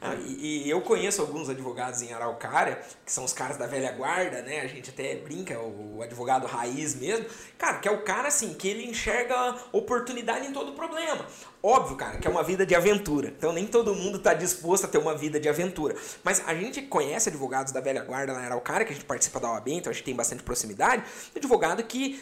[0.00, 4.42] Ah, e, eu conheço alguns advogados em Araucária, que são os caras da velha guarda,
[4.42, 4.60] né?
[4.60, 7.26] A gente até brinca, o, o advogado raiz mesmo.
[7.56, 11.26] Cara, que é o cara assim, que ele enxerga oportunidade em todo problema.
[11.60, 13.28] Óbvio, cara, que é uma vida de aventura.
[13.36, 15.96] Então nem todo mundo está disposto a ter uma vida de aventura.
[16.22, 19.40] Mas a gente conhece advogados da velha guarda lá em Araucária, que a gente participa
[19.40, 21.02] da OAB, então a gente tem bastante proximidade.
[21.34, 22.20] Advogado que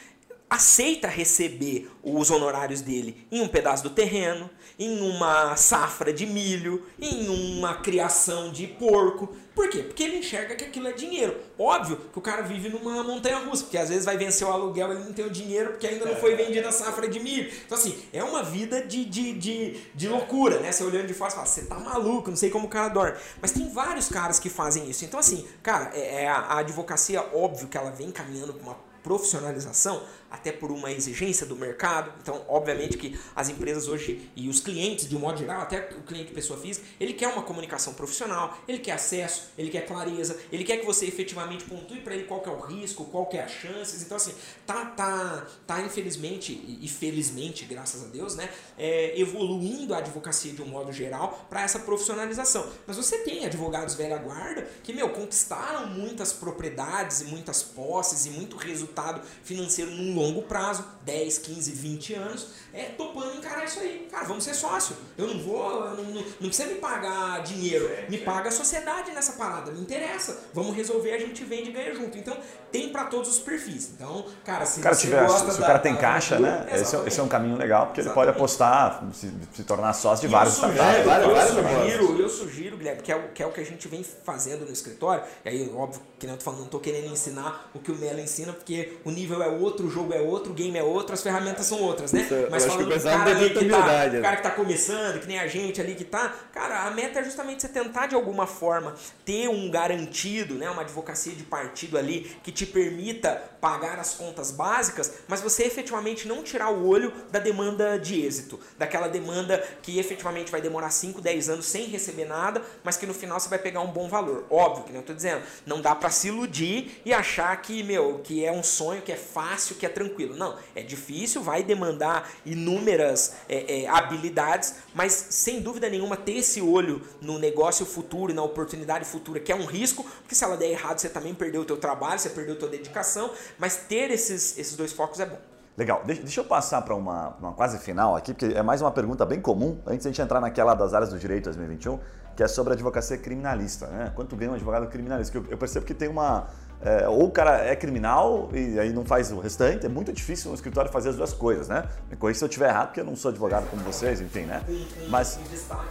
[0.49, 4.49] aceita receber os honorários dele em um pedaço do terreno,
[4.79, 9.35] em uma safra de milho, em uma criação de porco.
[9.55, 9.83] Por quê?
[9.83, 11.35] Porque ele enxerga que aquilo é dinheiro.
[11.59, 14.89] Óbvio que o cara vive numa montanha russa, porque às vezes vai vencer o aluguel
[14.89, 17.51] e ele não tem o dinheiro porque ainda não foi vendida a safra de milho.
[17.65, 20.71] Então, assim, é uma vida de, de, de, de loucura, né?
[20.71, 23.17] Você olhando de fora e fala, você tá maluco, não sei como o cara dorme.
[23.41, 25.07] Mas tem vários caras que fazem isso.
[25.07, 28.77] Então, assim, cara, é, é a, a advocacia, óbvio que ela vem caminhando para uma
[29.03, 30.03] profissionalização,
[30.37, 32.13] até por uma exigência do mercado.
[32.23, 36.03] Então, obviamente que as empresas hoje e os clientes, de um modo geral, até o
[36.03, 40.65] cliente pessoa física, ele quer uma comunicação profissional, ele quer acesso, ele quer clareza, ele
[40.65, 44.03] quer que você efetivamente pontue para ele qual é o risco, qual é as chances.
[44.03, 44.35] Então, assim,
[44.67, 50.63] tá, tá, tá infelizmente e felizmente, graças a Deus, né, é, evoluindo a advocacia de
[50.63, 52.69] um modo geral para essa profissionalização.
[52.87, 58.31] Mas você tem advogados velha guarda que, meu, conquistaram muitas propriedades e muitas posses e
[58.31, 64.09] muito resultado financeiro num longo prazo, 10, 15, 20 anos, é topando encarar isso aí.
[64.11, 64.97] Cara, vamos ser sócio.
[65.17, 69.13] Eu não vou, eu não, não, não precisa me pagar dinheiro, me paga a sociedade
[69.13, 70.45] nessa parada, me interessa.
[70.55, 72.17] Vamos resolver, a gente vende e ganha junto.
[72.17, 72.37] Então,
[72.71, 73.91] tem para todos os perfis.
[73.95, 76.67] Então, cara, se o cara tiver, se, o cara tem caixa, né?
[76.73, 78.29] Esse é, esse é, um caminho legal, porque exatamente.
[78.29, 80.81] ele pode apostar, se, se tornar sócio de vários startups.
[80.81, 83.65] É, vários, eu, sugiro, eu sugiro, Guilherme, que é, o, que é o que a
[83.65, 85.25] gente vem fazendo no escritório.
[85.45, 87.97] E aí, óbvio, que não eu tô falando, não tô querendo ensinar o que o
[87.97, 91.15] Melo ensina, porque o nível é outro, o jogo é outro, o game é outro,
[91.15, 92.23] as ferramentas são outras, né?
[92.23, 95.39] Isso, Mas falando do cara ali que tá, o cara que tá começando, que nem
[95.39, 98.95] a gente ali que tá, cara, a meta é justamente você tentar de alguma forma
[99.25, 104.51] ter um garantido, né, uma advocacia de partido ali que te permita pagar as contas
[104.51, 109.99] básicas, mas você efetivamente não tirar o olho da demanda de êxito, daquela demanda que
[109.99, 113.59] efetivamente vai demorar 5, 10 anos sem receber nada, mas que no final você vai
[113.59, 114.45] pegar um bom valor.
[114.51, 118.45] Óbvio que não estou dizendo, não dá para se iludir e achar que, meu, que
[118.45, 120.37] é um sonho, que é fácil, que é tranquilo.
[120.37, 126.61] Não, é difícil, vai demandar inúmeras é, é, habilidades, mas sem dúvida nenhuma ter esse
[126.61, 130.55] olho no negócio futuro e na oportunidade futura, que é um risco, porque se ela
[130.55, 134.11] der errado, você também perdeu o teu trabalho, você perdeu a tua dedicação, mas ter
[134.11, 135.39] esses, esses dois focos é bom.
[135.79, 136.03] Legal.
[136.05, 139.25] Deixa, deixa eu passar para uma, uma quase final aqui, porque é mais uma pergunta
[139.25, 141.99] bem comum, antes de a gente entrar naquela das áreas do direito 2021,
[142.37, 143.87] que é sobre a advocacia criminalista.
[143.87, 144.13] Né?
[144.15, 145.39] Quanto ganha um advogado criminalista?
[145.39, 146.49] Eu, eu percebo que tem uma
[146.83, 150.51] é, ou o cara é criminal e aí não faz o restante, é muito difícil
[150.51, 151.85] no escritório fazer as duas coisas, né?
[152.11, 154.63] Me corrija se eu estiver errado, porque eu não sou advogado como vocês, enfim, né?
[155.09, 155.39] Mas,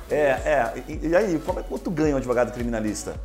[0.10, 3.16] é, é, e, e aí, como é, quanto ganha um advogado criminalista?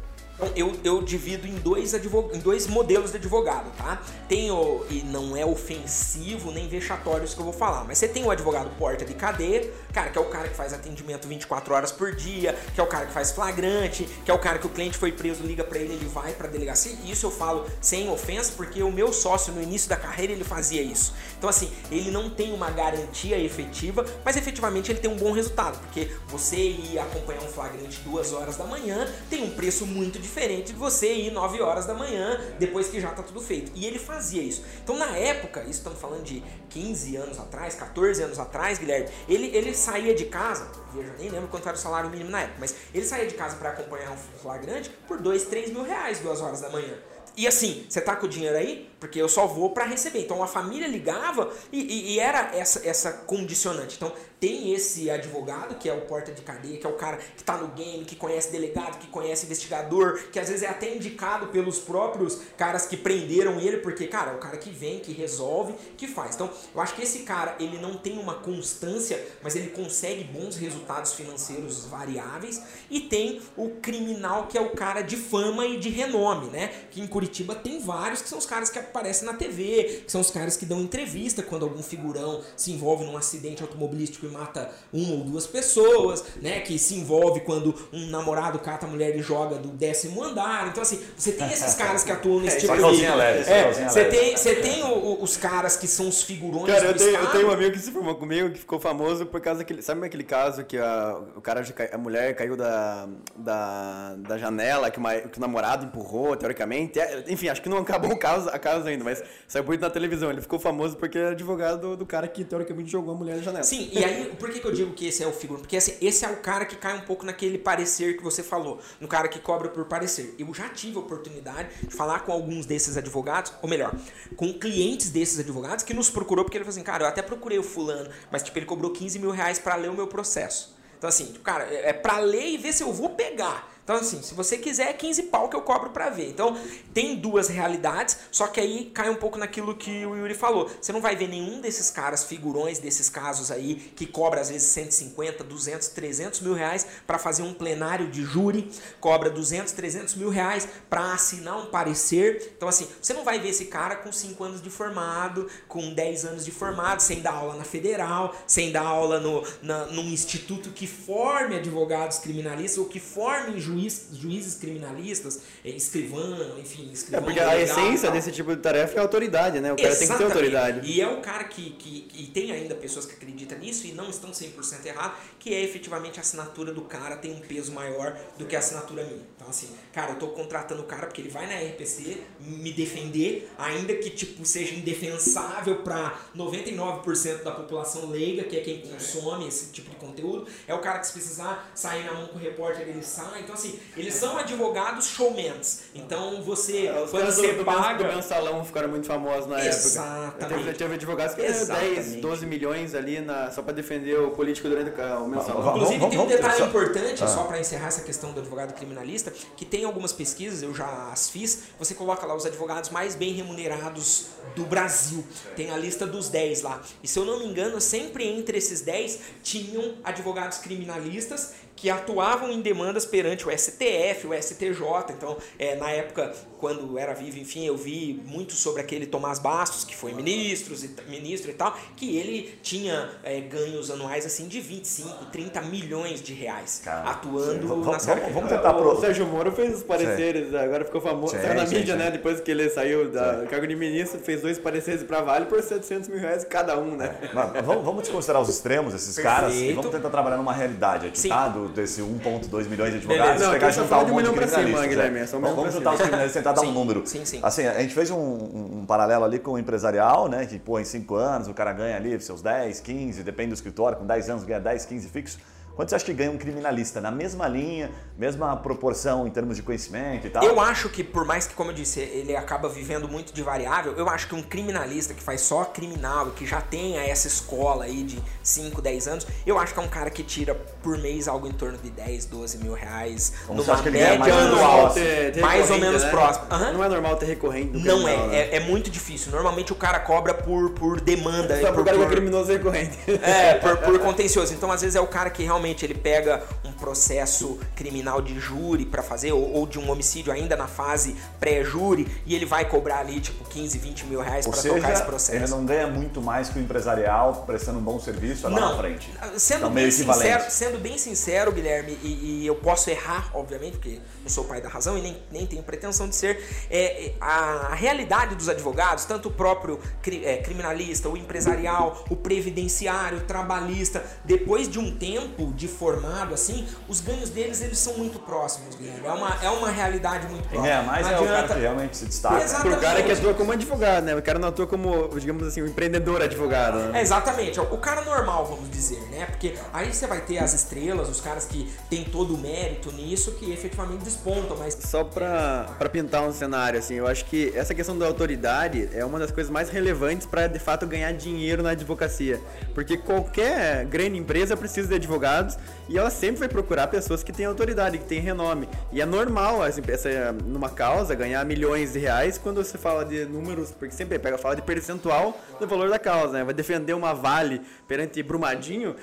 [0.57, 2.35] Eu, eu divido em dois, advog...
[2.35, 4.01] em dois modelos de advogado, tá?
[4.29, 8.09] Tem o, e não é ofensivo nem vexatório isso que eu vou falar, mas você
[8.09, 11.75] tem o advogado porta de cadeia, cara, que é o cara que faz atendimento 24
[11.75, 14.67] horas por dia, que é o cara que faz flagrante, que é o cara que
[14.67, 16.93] o cliente foi preso, liga para ele, ele vai para delegacia.
[17.05, 20.81] Isso eu falo sem ofensa, porque o meu sócio no início da carreira ele fazia
[20.81, 21.13] isso.
[21.37, 25.79] Então assim, ele não tem uma garantia efetiva, mas efetivamente ele tem um bom resultado,
[25.81, 30.30] porque você ir acompanhar um flagrante duas horas da manhã tem um preço muito diferente
[30.31, 33.73] diferente de você ir 9 horas da manhã depois que já tá tudo feito.
[33.75, 34.65] E ele fazia isso.
[34.83, 39.47] Então na época, isso estamos falando de 15 anos atrás, 14 anos atrás, Guilherme, ele,
[39.55, 40.71] ele saía de casa,
[41.19, 43.71] nem lembro quanto era o salário mínimo na época, mas ele saía de casa para
[43.71, 46.95] acompanhar um flagrante por 2, 3 mil reais, duas horas da manhã.
[47.37, 48.90] E assim, você tá com o dinheiro aí?
[49.01, 50.21] Porque eu só vou para receber.
[50.21, 53.97] Então a família ligava e, e, e, era essa, essa condicionante.
[53.97, 57.45] Então tem esse advogado, que é o porta de cadeia, que é o cara que
[57.45, 61.49] tá no game, que conhece delegado, que conhece investigador, que às vezes é até indicado
[61.49, 65.75] pelos próprios caras que prenderam ele, porque, cara, é o cara que vem, que resolve,
[65.97, 66.35] que faz.
[66.35, 70.57] Então, eu acho que esse cara, ele não tem uma constância, mas ele consegue bons
[70.57, 72.63] resultados financeiros variáveis.
[72.91, 76.69] E tem o criminal, que é o cara de fama e de renome, né?
[76.91, 80.21] Que em Curitiba tem vários que são os caras que aparecem na TV, que são
[80.21, 84.71] os caras que dão entrevista quando algum figurão se envolve num acidente automobilístico e mata
[84.93, 86.61] uma ou duas pessoas, né?
[86.61, 90.69] Que se envolve quando um namorado cata a mulher e joga do décimo andar.
[90.69, 92.81] Então, assim, você tem esses caras que atuam nesse É, tipo de.
[92.81, 96.23] calzinha leve, É, calzinha você tem, você tem o- o- os caras que são os
[96.23, 98.81] figurões Cara, eu do tenho, eu tenho um amigo que se formou comigo que ficou
[98.81, 99.83] famoso por causa daquele.
[99.83, 101.63] Sabe aquele caso que a, o cara,
[101.93, 106.99] a mulher caiu da, da, da janela, que, uma- que o namorado empurrou, teoricamente?
[106.99, 110.31] É, enfim, acho que não acabou o caso, a ainda, mas saiu muito na televisão.
[110.31, 113.43] Ele ficou famoso porque era advogado do, do cara que teoricamente jogou a mulher da
[113.43, 113.65] janela.
[113.65, 115.61] Sim, e aí, por que, que eu digo que esse é o figurão?
[115.61, 118.81] Porque assim, esse é o cara que cai um pouco naquele parecer que você falou,
[119.01, 120.35] no cara que cobra por parecer.
[120.39, 123.95] Eu já tive a oportunidade de falar com alguns desses advogados, ou melhor,
[124.37, 127.59] com clientes desses advogados que nos procurou porque ele falou assim, cara, eu até procurei
[127.59, 130.79] o fulano, mas tipo, ele cobrou 15 mil reais pra ler o meu processo.
[130.97, 133.69] Então assim, tipo, cara, é é pra ler e ver se eu vou pegar.
[133.85, 136.29] Então, assim, se você quiser, é 15 pau que eu cobro pra ver.
[136.29, 136.57] Então,
[136.95, 140.71] tem duas realidades, só que aí cai um pouco naquilo que o Yuri falou.
[140.81, 144.69] Você não vai ver nenhum desses caras, figurões desses casos aí, que cobra às vezes
[144.69, 148.71] 150, 200, 300 mil reais pra fazer um plenário de júri,
[149.01, 152.53] cobra 200, 300 mil reais pra assinar um parecer.
[152.57, 156.25] Então, assim, você não vai ver esse cara com 5 anos de formado, com 10
[156.25, 160.71] anos de formado, sem dar aula na federal, sem dar aula no, na, num instituto
[160.71, 167.25] que forme advogados criminalistas ou que forme juiz, juízes criminalistas, eh, escrivano, enfim, É, escrivano.
[167.27, 168.13] porque a legal essência tal.
[168.17, 169.73] desse tipo de tarefa é a autoridade, né?
[169.73, 170.33] O cara tem que ter Exatamente.
[170.33, 170.91] autoridade.
[170.91, 174.09] E é o cara que, que, e tem ainda pessoas que acreditam nisso e não
[174.11, 178.47] estão 100% errado, que é efetivamente a assinatura do cara tem um peso maior do
[178.47, 179.23] que a assinatura minha.
[179.37, 183.51] Então assim, cara, eu tô contratando o cara porque ele vai na RPC me defender,
[183.59, 189.73] ainda que tipo seja indefensável para 99% da população leiga, que é quem consome esse
[189.73, 190.47] tipo de conteúdo.
[190.67, 193.41] É o cara que se precisar sair na mão com o repórter, ele sai.
[193.41, 195.81] Então assim, eles são advogados showmans.
[195.95, 198.05] Então você, É, Os quando você do, paga...
[198.05, 199.69] do mensalão ficaram muito famosos na época.
[199.77, 200.65] Exatamente.
[200.65, 202.21] Teve, teve advogados que ganharam 10, Exatamente.
[202.21, 205.63] 12 milhões ali na, só pra defender o político durante o mensalão.
[205.63, 207.29] Vamos- Inclusive, vamos- tem um vamos- detalhe só- importante, Ah.
[207.29, 211.29] só para encerrar essa questão do advogado criminalista, que tem algumas pesquisas, eu já as
[211.31, 215.25] fiz, você coloca lá os advogados mais bem remunerados do Brasil.
[215.57, 216.81] Tem a lista dos 10 lá.
[217.03, 222.53] E se eu não me engano, sempre entre esses 10 tinham advogados criminalistas que atuavam
[222.53, 225.15] em demandas perante o STF, o STJ.
[225.17, 229.83] Então, é, na época, quando era vivo, enfim, eu vi muito sobre aquele Tomás Bastos,
[229.85, 234.61] que foi ministro e, ministro e tal, que ele tinha é, ganhos anuais assim de
[234.61, 238.59] 25, 30 milhões de reais Cara, atuando vamos- na vamos- Sara vamos Criminal.
[238.59, 241.35] tentar pro- O Sérgio Moro fez os pareceres, agora ficou famoso.
[241.35, 241.99] Sim, saiu na sim, mídia, sim.
[241.99, 242.11] né?
[242.11, 246.09] Depois que ele saiu da cargo de ministro, fez dois pareceres pra Vale por 700
[246.09, 247.17] mil reais cada um, né?
[247.33, 249.77] Mas vamos, vamos desconsiderar os extremos desses caras e Perfeito.
[249.77, 251.29] vamos tentar trabalhar numa realidade aqui, Sim.
[251.31, 251.49] tá?
[251.49, 253.45] Do, desse 1.2 milhões de advogados, Beleza.
[253.47, 254.89] Não, pegar e juntar um monte de pra cima, criminalistas.
[254.91, 255.23] Guilherme, é.
[255.23, 257.07] é Vamos, vamos juntar os criminalistas tentar dar um Sim, número.
[257.07, 257.41] sim, sim.
[257.43, 260.47] Assim, a gente fez um, um- paralelo ali com o empresarial, né?
[260.47, 263.99] Que, pô, em 5 anos o cara ganha ali seus 10, 15, depende do escritório,
[263.99, 265.39] com 10 anos ganha 10, 15 fixo.
[265.77, 267.01] Quanto você acha que ganha um criminalista?
[267.01, 270.43] Na mesma linha, mesma proporção em termos de conhecimento e tal?
[270.45, 273.95] Eu acho que, por mais que, como eu disse, ele acaba vivendo muito de variável,
[273.97, 277.85] eu acho que um criminalista que faz só criminal e que já tenha essa escola
[277.85, 281.27] aí de 5, 10 anos, eu acho que é um cara que tira por mês
[281.29, 284.19] algo em torno de 10, 12 mil reais Então você numa acha que ele ganha
[284.19, 284.91] média mais anual.
[284.91, 286.11] ter- ter mais ou menos né?
[286.11, 286.47] próximo.
[286.51, 286.73] Aham.
[286.73, 288.39] Não é normal ter recorrente do Não criminal, é, né?
[288.51, 289.33] é, é muito difícil.
[289.33, 291.59] Normalmente o cara cobra por, por demanda.
[291.61, 292.99] Só por, que é por- criminoso recorrente.
[293.23, 294.53] É, por, por contencioso.
[294.53, 296.43] Então, às vezes, é o cara que realmente ele pega
[296.81, 302.07] processo criminal de júri pra fazer, ou, ou de um homicídio ainda na fase pré-júri,
[302.27, 305.57] e ele vai cobrar ali, tipo, 15, 20 mil reais seja, tocar esse ele processo.
[305.57, 309.11] não ganha muito mais que o empresarial prestando um bom serviço lá na frente.
[309.37, 314.01] Sendo, Então, bem sincero, sendo bem sincero, Guilherme, e, e eu posso errar, obviamente, porque
[314.23, 317.69] não sou pai da razão e nem, nem tenho pretensão de ser, é, é, a,
[317.71, 323.23] a realidade dos advogados, tanto o próprio cri- é, criminalista, o empresarial, o previdenciário, o
[323.23, 328.75] trabalhista, depois de um tempo de formado, assim, os ganhos deles eles são muito próximos,
[328.75, 329.07] Guilherme.
[329.07, 330.63] É uma, é uma realidade muito próxima.
[330.63, 332.43] ganha mais Não é o cara adianta- que realmente se destaca.
[332.45, 332.63] Exato.
[332.63, 333.13] Pro cara que Exatamente.
[333.21, 334.15] atua como advogado, né?
[334.17, 336.79] O cara não atua como, digamos assim, um empreendedor advogado.
[336.79, 336.99] né?
[336.99, 339.27] É, exatamente, o cara normal, vamos dizer, né?
[339.27, 343.33] Porque aí você vai ter as estrelas, os caras que têm todo o mérito nisso,
[343.33, 347.75] que efetivamente despontam, mas Só pra, pra pintar um cenário, assim, eu acho que essa
[347.75, 351.71] questão da autoridade é uma das coisas mais relevantes pra de fato ganhar dinheiro na
[351.71, 352.41] advocacia.
[352.75, 355.57] Porque qualquer grande empresa precisa de advogados
[355.89, 358.69] e ela sempre vai procurar pessoas que têm autoridade, que têm renome.
[358.93, 363.25] E é normal essa, essa- numa causa ganhar milhões de reais quando você fala de
[363.25, 366.45] números, porque sempre pega fala de percentual do valor da causa, né?
[366.45, 368.95] Vai defender uma Vale perante Brumadinho,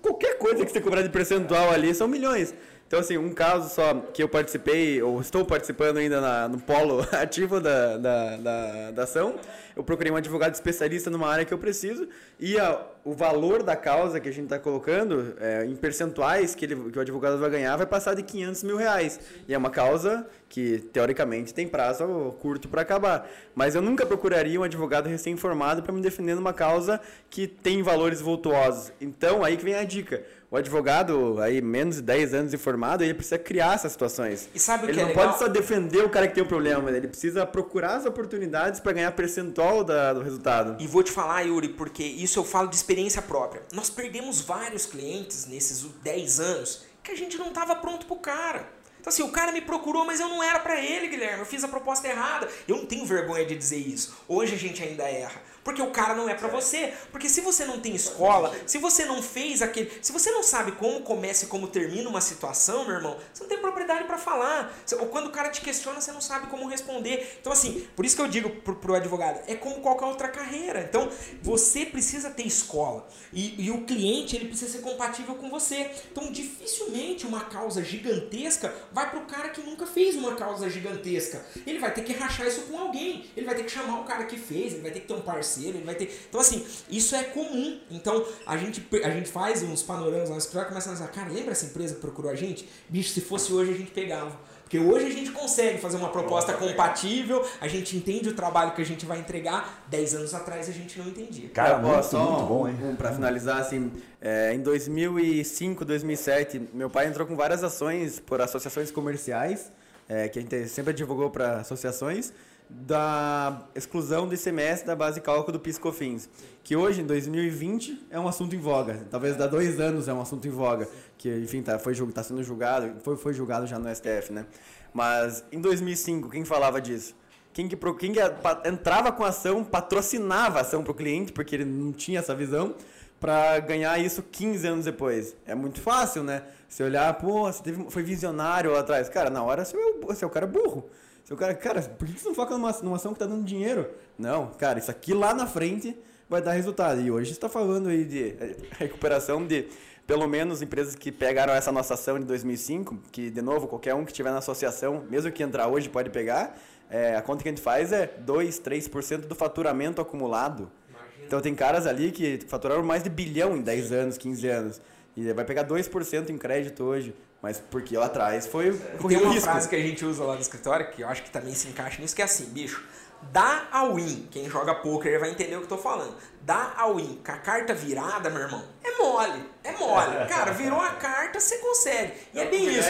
[0.00, 2.54] qualquer coisa que você cobrar de percentual ali são milhões.
[2.92, 7.00] Então, assim, um caso só que eu participei, ou estou participando ainda na, no polo
[7.10, 9.36] ativo da, da, da, da ação,
[9.74, 12.06] eu procurei um advogado especialista numa área que eu preciso
[12.38, 16.66] e a, o valor da causa que a gente está colocando é, em percentuais que,
[16.66, 19.18] ele, que o advogado vai ganhar vai passar de 500 mil reais.
[19.48, 22.04] E é uma causa que, teoricamente, tem prazo
[22.40, 23.26] curto para acabar.
[23.54, 28.20] Mas eu nunca procuraria um advogado recém-formado para me defender numa causa que tem valores
[28.20, 28.92] vultuosos.
[29.00, 30.22] Então, aí que vem a dica
[30.52, 34.50] o advogado, aí menos de 10 anos de formado, ele precisa criar essas situações.
[34.54, 36.46] E sabe o ele que é não pode só defender o cara que tem o
[36.46, 40.76] um problema, ele precisa procurar as oportunidades para ganhar percentual da, do resultado.
[40.78, 43.62] E vou te falar, Yuri, porque isso eu falo de experiência própria.
[43.72, 48.68] Nós perdemos vários clientes nesses 10 anos que a gente não estava pronto pro cara.
[49.00, 51.40] Então assim, o cara me procurou, mas eu não era para ele, Guilherme.
[51.40, 52.46] Eu fiz a proposta errada.
[52.68, 54.14] Eu não tenho vergonha de dizer isso.
[54.28, 55.40] Hoje a gente ainda erra.
[55.64, 56.92] Porque o cara não é para você.
[57.10, 59.90] Porque se você não tem escola, se você não fez aquele.
[60.00, 63.48] Se você não sabe como começa e como termina uma situação, meu irmão, você não
[63.48, 64.76] tem propriedade para falar.
[64.98, 67.38] Ou quando o cara te questiona, você não sabe como responder.
[67.40, 70.80] Então, assim, por isso que eu digo pro, pro advogado, é como qualquer outra carreira.
[70.80, 71.08] Então,
[71.42, 73.06] você precisa ter escola.
[73.32, 75.90] E, e o cliente, ele precisa ser compatível com você.
[76.10, 81.44] Então, dificilmente uma causa gigantesca vai pro cara que nunca fez uma causa gigantesca.
[81.66, 83.26] Ele vai ter que rachar isso com alguém.
[83.36, 85.20] Ele vai ter que chamar o cara que fez, ele vai ter que ter um
[85.20, 86.10] parceiro parceiro, ele vai ter.
[86.28, 87.78] Então, assim, isso é comum.
[87.90, 91.08] Então, a gente, a gente faz uns panoramas lá no escritório e começa a pensar,
[91.08, 92.68] cara, lembra essa empresa que procurou a gente?
[92.88, 94.36] Bicho, se fosse hoje a gente pegava.
[94.62, 98.80] Porque hoje a gente consegue fazer uma proposta compatível, a gente entende o trabalho que
[98.80, 99.84] a gente vai entregar.
[99.88, 101.50] Dez anos atrás a gente não entendia.
[101.50, 102.78] Cara, muito, só muito bom, hein?
[102.82, 108.40] Um, para finalizar, assim, é, em 2005, 2007, meu pai entrou com várias ações por
[108.40, 109.70] associações comerciais,
[110.08, 112.32] é, que a gente sempre divulgou para associações
[112.74, 116.28] da exclusão do ICMS da base de cálculo do PiscoFins,
[116.64, 119.06] que hoje, em 2020, é um assunto em voga.
[119.10, 122.42] Talvez há dois anos é um assunto em voga, que, enfim, tá, foi, tá sendo
[122.42, 124.46] julgado, foi, foi julgado já no STF, né?
[124.92, 127.14] Mas, em 2005, quem falava disso?
[127.52, 128.20] Quem, que, quem que
[128.66, 132.34] entrava com a ação, patrocinava a ação para o cliente, porque ele não tinha essa
[132.34, 132.74] visão,
[133.20, 135.36] para ganhar isso 15 anos depois.
[135.46, 136.42] É muito fácil, né?
[136.68, 139.08] Você olhar, pô, você teve, foi visionário lá atrás.
[139.08, 140.90] Cara, na hora você é, você é o cara burro.
[141.34, 143.88] O cara, cara, por que você não foca numa, numa ação que está dando dinheiro?
[144.18, 145.96] Não, cara, isso aqui lá na frente
[146.28, 147.00] vai dar resultado.
[147.00, 149.66] E hoje está falando aí de eh, recuperação de
[150.06, 154.04] pelo menos empresas que pegaram essa nossa ação de 2005, que de novo, qualquer um
[154.04, 156.58] que estiver na associação, mesmo que entrar hoje pode pegar,
[156.90, 160.70] é, a conta que a gente faz é 2, 3% do faturamento acumulado.
[160.90, 161.24] Imagina.
[161.26, 164.80] Então tem caras ali que faturaram mais de bilhão em 10 anos, 15 anos.
[165.16, 167.14] E vai pegar 2% em crédito hoje.
[167.42, 170.88] Mas porque lá atrás foi Tem uma frase que a gente usa lá no escritório,
[170.92, 172.84] que eu acho que também se encaixa nisso, que é assim, bicho,
[173.30, 174.28] dá a win.
[174.30, 176.14] Quem joga poker vai entender o que eu tô falando.
[176.42, 179.48] Dá a win com a carta virada, meu irmão, é mole.
[179.62, 180.26] É mole.
[180.28, 182.12] Cara, virou a carta, você consegue.
[182.34, 182.88] E é bem isso.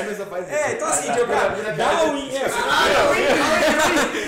[0.48, 1.08] É, então assim,
[1.76, 2.30] dá a win.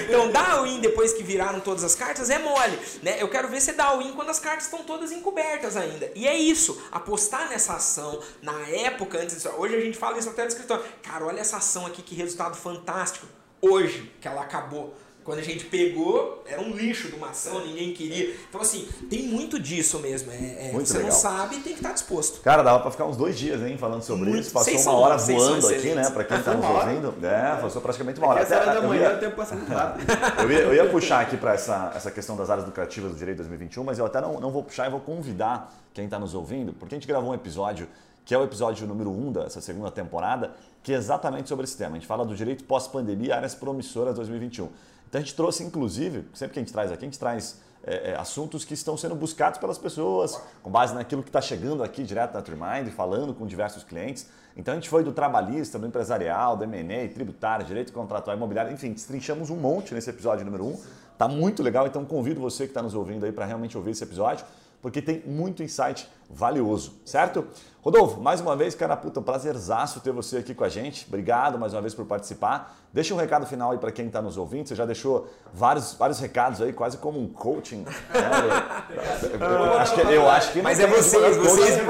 [0.06, 2.78] Então, dá a win depois que viraram todas as cartas é mole.
[3.02, 3.16] Né?
[3.18, 6.10] Eu quero ver você dar a win quando as cartas estão todas encobertas ainda.
[6.14, 6.82] E é isso.
[6.92, 9.48] Apostar nessa ação, na época antes disso.
[9.56, 10.84] Hoje a gente fala isso até no escritório.
[11.02, 13.26] Cara, olha essa ação aqui, que resultado fantástico.
[13.60, 14.94] Hoje, que ela acabou.
[15.24, 18.34] Quando a gente pegou, era um lixo de uma ação, ninguém queria.
[18.46, 20.30] Então, assim, tem muito disso mesmo.
[20.30, 21.12] É, é muito você legal.
[21.12, 22.42] não sabe tem que estar disposto.
[22.42, 24.42] Cara, dava pra ficar uns dois dias, hein, falando sobre muito.
[24.42, 24.52] isso.
[24.52, 27.14] Passou uma hora voando aqui, né, pra quem tá nos ouvindo.
[27.26, 28.40] É, passou praticamente uma hora.
[28.40, 30.06] Essa hora da manhã o tempo passa muito rápido.
[30.44, 33.38] eu, ia, eu ia puxar aqui pra essa, essa questão das áreas lucrativas do Direito
[33.38, 36.74] 2021, mas eu até não, não vou puxar e vou convidar quem tá nos ouvindo,
[36.74, 37.88] porque a gente gravou um episódio
[38.24, 40.52] que é o episódio número 1 um dessa segunda temporada,
[40.82, 41.92] que é exatamente sobre esse tema.
[41.92, 44.68] A gente fala do direito pós-pandemia, áreas promissoras 2021.
[45.08, 48.12] Então a gente trouxe, inclusive, sempre que a gente traz aqui, a gente traz é,
[48.12, 52.02] é, assuntos que estão sendo buscados pelas pessoas, com base naquilo que está chegando aqui
[52.02, 54.26] direto da Trimind, falando com diversos clientes.
[54.56, 58.92] Então a gente foi do trabalhista, do empresarial, do M&A, tributário, direito contratual, imobiliário, enfim,
[58.92, 60.68] destrinchamos um monte nesse episódio número 1.
[60.68, 60.80] Um.
[61.18, 64.02] Tá muito legal, então convido você que está nos ouvindo aí para realmente ouvir esse
[64.02, 64.44] episódio
[64.84, 67.46] porque tem muito insight valioso, certo?
[67.84, 71.04] Rodolfo, mais uma vez, cara, puta, prazerzaço ter você aqui com a gente.
[71.06, 72.74] Obrigado mais uma vez por participar.
[72.94, 74.66] Deixa um recado final aí para quem está nos ouvindo.
[74.66, 77.82] Você já deixou vários, vários recados aí, quase como um coaching.
[77.82, 77.92] Né?
[79.34, 81.80] Eu, eu, acho que, eu acho que Mas é vocês, vocês,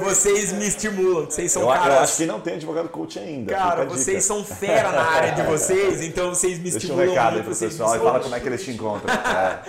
[0.00, 1.26] vocês me estimulam.
[1.26, 1.86] Vocês são eu, caras.
[1.86, 3.54] Eu acho que não tem advogado coaching ainda.
[3.54, 7.06] Cara, vocês são fera na área de vocês, então vocês me estimulam.
[7.06, 9.12] Deixa um recado aí pro pessoal e fala como é que eles te encontram.
[9.32, 9.62] É.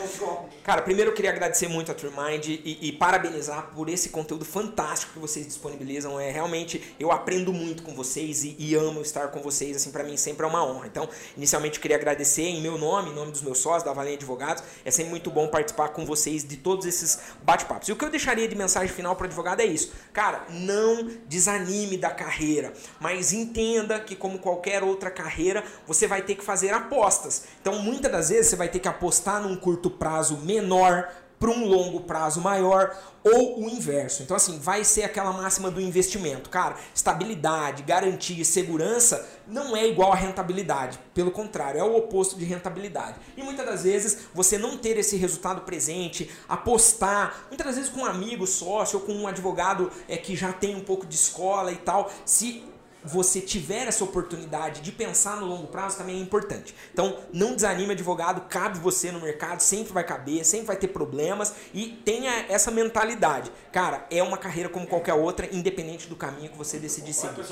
[0.64, 5.14] Cara, primeiro eu queria agradecer muito a Trimind e, e parabenizar por esse conteúdo fantástico
[5.14, 6.20] que vocês disponibilizam.
[6.20, 9.78] É realmente eu aprendo muito com vocês e, e amo estar com vocês.
[9.78, 10.88] Assim, para mim sempre é uma honra.
[10.88, 14.64] Então, inicialmente queria agradecer em meu nome, em nome dos meus sócios da Valinha Advogados.
[14.84, 17.88] É sempre muito bom participar com vocês de todos esses bate-papos.
[17.89, 19.91] E o que eu deixaria de mensagem final para advogado é isso.
[20.12, 26.36] Cara, não desanime da carreira, mas entenda que como qualquer outra carreira, você vai ter
[26.36, 27.43] que fazer apostas.
[27.62, 31.10] Então, muitas das vezes você vai ter que apostar num curto prazo menor
[31.44, 34.24] para um longo prazo maior ou o inverso.
[34.24, 36.50] Então, assim, vai ser aquela máxima do investimento.
[36.50, 40.98] Cara, estabilidade, garantia e segurança não é igual a rentabilidade.
[41.14, 43.18] Pelo contrário, é o oposto de rentabilidade.
[43.36, 48.00] E muitas das vezes você não ter esse resultado presente, apostar, muitas das vezes com
[48.00, 51.74] um amigo, sócio ou com um advogado é, que já tem um pouco de escola
[51.74, 52.64] e tal, se
[53.04, 56.76] você tiver essa oportunidade de pensar no longo prazo também é importante.
[56.93, 61.54] Então, não desanime, advogado, cabe você no mercado, sempre vai caber, sempre vai ter problemas
[61.74, 63.51] e tenha essa mentalidade.
[63.72, 67.34] Cara, é uma carreira como qualquer outra, independente do caminho que você decidir seguir.
[67.34, 67.43] Encontra,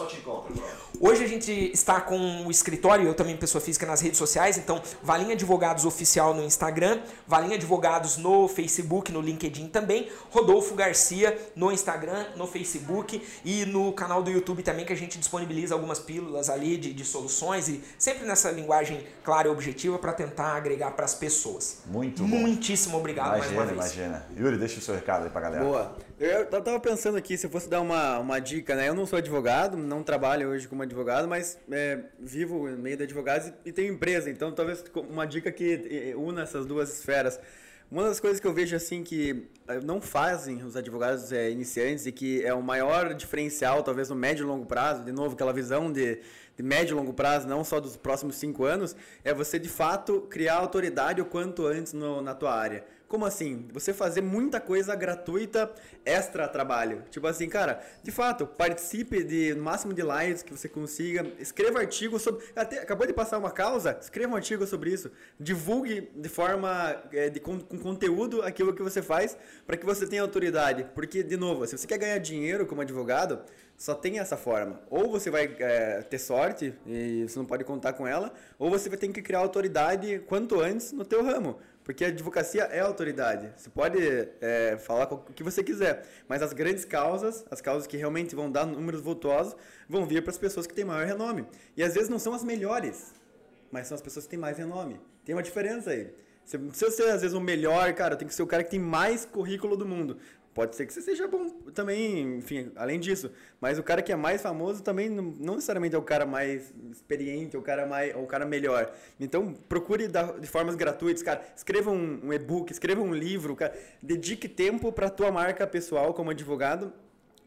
[0.99, 4.81] Hoje a gente está com o escritório, eu também pessoa física nas redes sociais, então
[5.01, 11.71] Valinha Advogados Oficial no Instagram, Valinha Advogados no Facebook, no LinkedIn também, Rodolfo Garcia no
[11.71, 15.99] Instagram, no Facebook e no canal do YouTube também que a gente disponibiliza disponibiliza algumas
[15.99, 20.91] pílulas ali de, de soluções e sempre nessa linguagem clara e objetiva para tentar agregar
[20.91, 21.81] para as pessoas.
[21.85, 22.37] Muito bom.
[22.37, 23.95] Muitíssimo obrigado imagina, mais uma vez.
[23.95, 25.63] Imagina, Yuri, deixa o seu recado aí para galera.
[25.63, 25.95] Boa.
[26.19, 28.87] Eu tava pensando aqui, se eu fosse dar uma, uma dica, né?
[28.87, 33.03] Eu não sou advogado, não trabalho hoje como advogado, mas é, vivo no meio de
[33.03, 34.29] advogados e, e tenho empresa.
[34.29, 37.39] Então, talvez uma dica que una essas duas esferas.
[37.91, 42.05] Uma das coisas que eu vejo assim que eh, não fazem os advogados é, iniciantes
[42.05, 45.51] e que é o maior diferencial, talvez no médio e longo prazo, de novo, aquela
[45.51, 46.21] visão de,
[46.55, 50.21] de médio e longo prazo, não só dos próximos cinco anos, é você de fato
[50.29, 52.85] criar autoridade o quanto antes no, na tua área.
[53.11, 53.67] Como assim?
[53.73, 55.69] Você fazer muita coisa gratuita,
[56.05, 57.03] extra trabalho.
[57.11, 61.79] Tipo assim, cara, de fato, participe de no máximo de lives que você consiga, escreva
[61.79, 62.41] artigos sobre.
[62.55, 65.11] Até, acabou de passar uma causa, escreva um artigo sobre isso.
[65.37, 69.37] Divulgue de forma é, de, com, com conteúdo aquilo que você faz
[69.67, 70.87] para que você tenha autoridade.
[70.95, 73.41] Porque, de novo, se você quer ganhar dinheiro como advogado,
[73.81, 74.79] só tem essa forma.
[74.89, 78.87] Ou você vai é, ter sorte e você não pode contar com ela, ou você
[78.87, 81.59] vai ter que criar autoridade quanto antes no teu ramo.
[81.91, 83.51] Porque a advocacia é autoridade.
[83.57, 83.97] Você pode
[84.39, 88.49] é, falar o que você quiser, mas as grandes causas, as causas que realmente vão
[88.49, 89.57] dar números vultuosos,
[89.89, 91.45] vão vir para as pessoas que têm maior renome.
[91.75, 93.13] E às vezes não são as melhores,
[93.69, 95.01] mas são as pessoas que têm mais renome.
[95.25, 96.09] Tem uma diferença aí.
[96.45, 99.25] Você ser às vezes o melhor, cara, tem que ser o cara que tem mais
[99.25, 100.17] currículo do mundo.
[100.53, 103.31] Pode ser que você seja bom também, enfim, além disso.
[103.59, 107.55] Mas o cara que é mais famoso também não, necessariamente é o cara mais experiente,
[107.55, 108.93] ou o cara, mais, ou o cara melhor.
[109.17, 111.41] Então, procure dar, de formas gratuitas, cara.
[111.55, 113.73] Escreva um, um e-book, escreva um livro, cara.
[114.01, 116.91] Dedique tempo para tua marca pessoal como advogado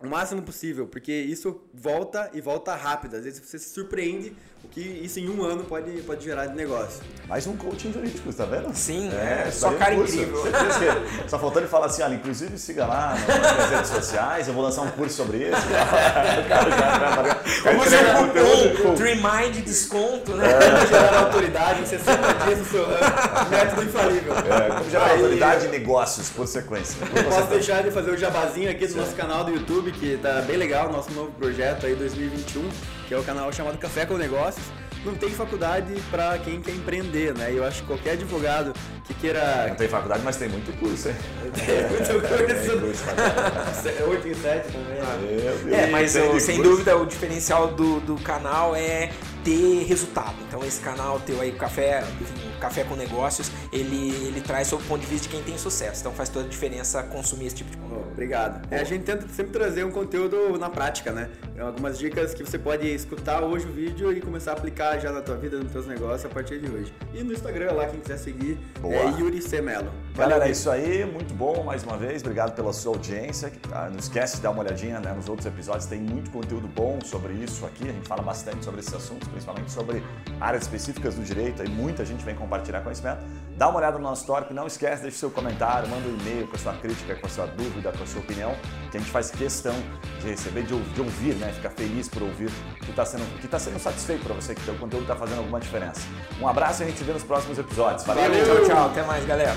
[0.06, 3.16] o máximo possível, porque isso volta e volta rápido.
[3.16, 4.34] Às vezes você se surpreende
[4.64, 7.02] o que isso em um ano pode, pode gerar de negócio.
[7.28, 8.74] Mais um coaching jurídico, tá vendo?
[8.74, 10.42] Sim, é, é só cara incrível.
[11.28, 14.82] Só faltando ele falar assim, olha, inclusive siga lá nas redes sociais, eu vou lançar
[14.82, 15.54] um curso sobre isso.
[17.62, 20.46] Vamos fazer um cupom, Dreamind desconto, né?
[20.46, 20.86] É.
[20.86, 24.34] Gerar autoridade em 60 dias no seu ramo, método infalível.
[24.34, 26.96] É, como gerar autoridade e negócios por sequência.
[27.28, 28.98] Posso deixar de fazer o jabazinho aqui do Sim.
[28.98, 32.68] nosso canal do YouTube, que tá bem legal, nosso novo projeto aí 2021,
[33.08, 34.64] que é o canal chamado Café com Negócios
[35.04, 37.52] não tem faculdade para quem quer empreender, né?
[37.52, 38.72] E eu acho que qualquer advogado
[39.04, 39.68] que queira.
[39.68, 41.14] Não tem faculdade, mas tem muito curso, hein?
[41.54, 43.04] Tem muito curso.
[43.86, 44.98] É, 8 em 7 também.
[45.00, 46.70] Ah, é, mas eu, sem curso.
[46.70, 49.10] dúvida o diferencial do, do canal é
[49.44, 50.34] ter resultado.
[50.48, 54.86] Então esse canal teu aí, Café, enfim, Café com Negócios, ele, ele traz sob o
[54.86, 56.00] ponto de vista de quem tem sucesso.
[56.00, 58.08] Então faz toda a diferença consumir esse tipo de conteúdo.
[58.12, 58.66] obrigado.
[58.70, 61.30] É, a gente tenta sempre trazer um conteúdo na prática, né?
[61.58, 65.20] Algumas dicas que você pode escutar hoje o vídeo e começar a aplicar já na
[65.20, 66.92] tua vida, nos teus negócios a partir de hoje.
[67.12, 68.94] E no Instagram lá, quem quiser seguir, Boa.
[68.94, 69.60] é Yuri C.
[69.60, 69.90] Melo.
[70.16, 71.04] Galera, é isso aí.
[71.04, 72.22] Muito bom mais uma vez.
[72.22, 73.52] Obrigado pela sua audiência.
[73.72, 75.86] Ah, não esquece de dar uma olhadinha né, nos outros episódios.
[75.86, 77.88] Tem muito conteúdo bom sobre isso aqui.
[77.88, 80.02] A gente fala bastante sobre esses assuntos, principalmente sobre
[80.40, 81.62] áreas específicas do direito.
[81.62, 83.18] Aí muita gente vem compartilhar conhecimento.
[83.56, 86.56] Dá uma olhada no nosso tópico, não esquece, deixe seu comentário, manda um e-mail com
[86.56, 88.52] a sua crítica, com a sua dúvida, com a sua opinião,
[88.90, 89.74] que a gente faz questão
[90.20, 91.52] de receber, de, de ouvir, né?
[91.52, 92.50] Ficar feliz por ouvir
[92.84, 95.60] que está sendo, que tá sendo satisfeito para você, que o conteúdo está fazendo alguma
[95.60, 96.00] diferença.
[96.40, 98.04] Um abraço e a gente se vê nos próximos episódios.
[98.04, 98.44] Valeu, Valeu.
[98.44, 98.86] tchau, tchau.
[98.86, 99.54] Até mais, galera.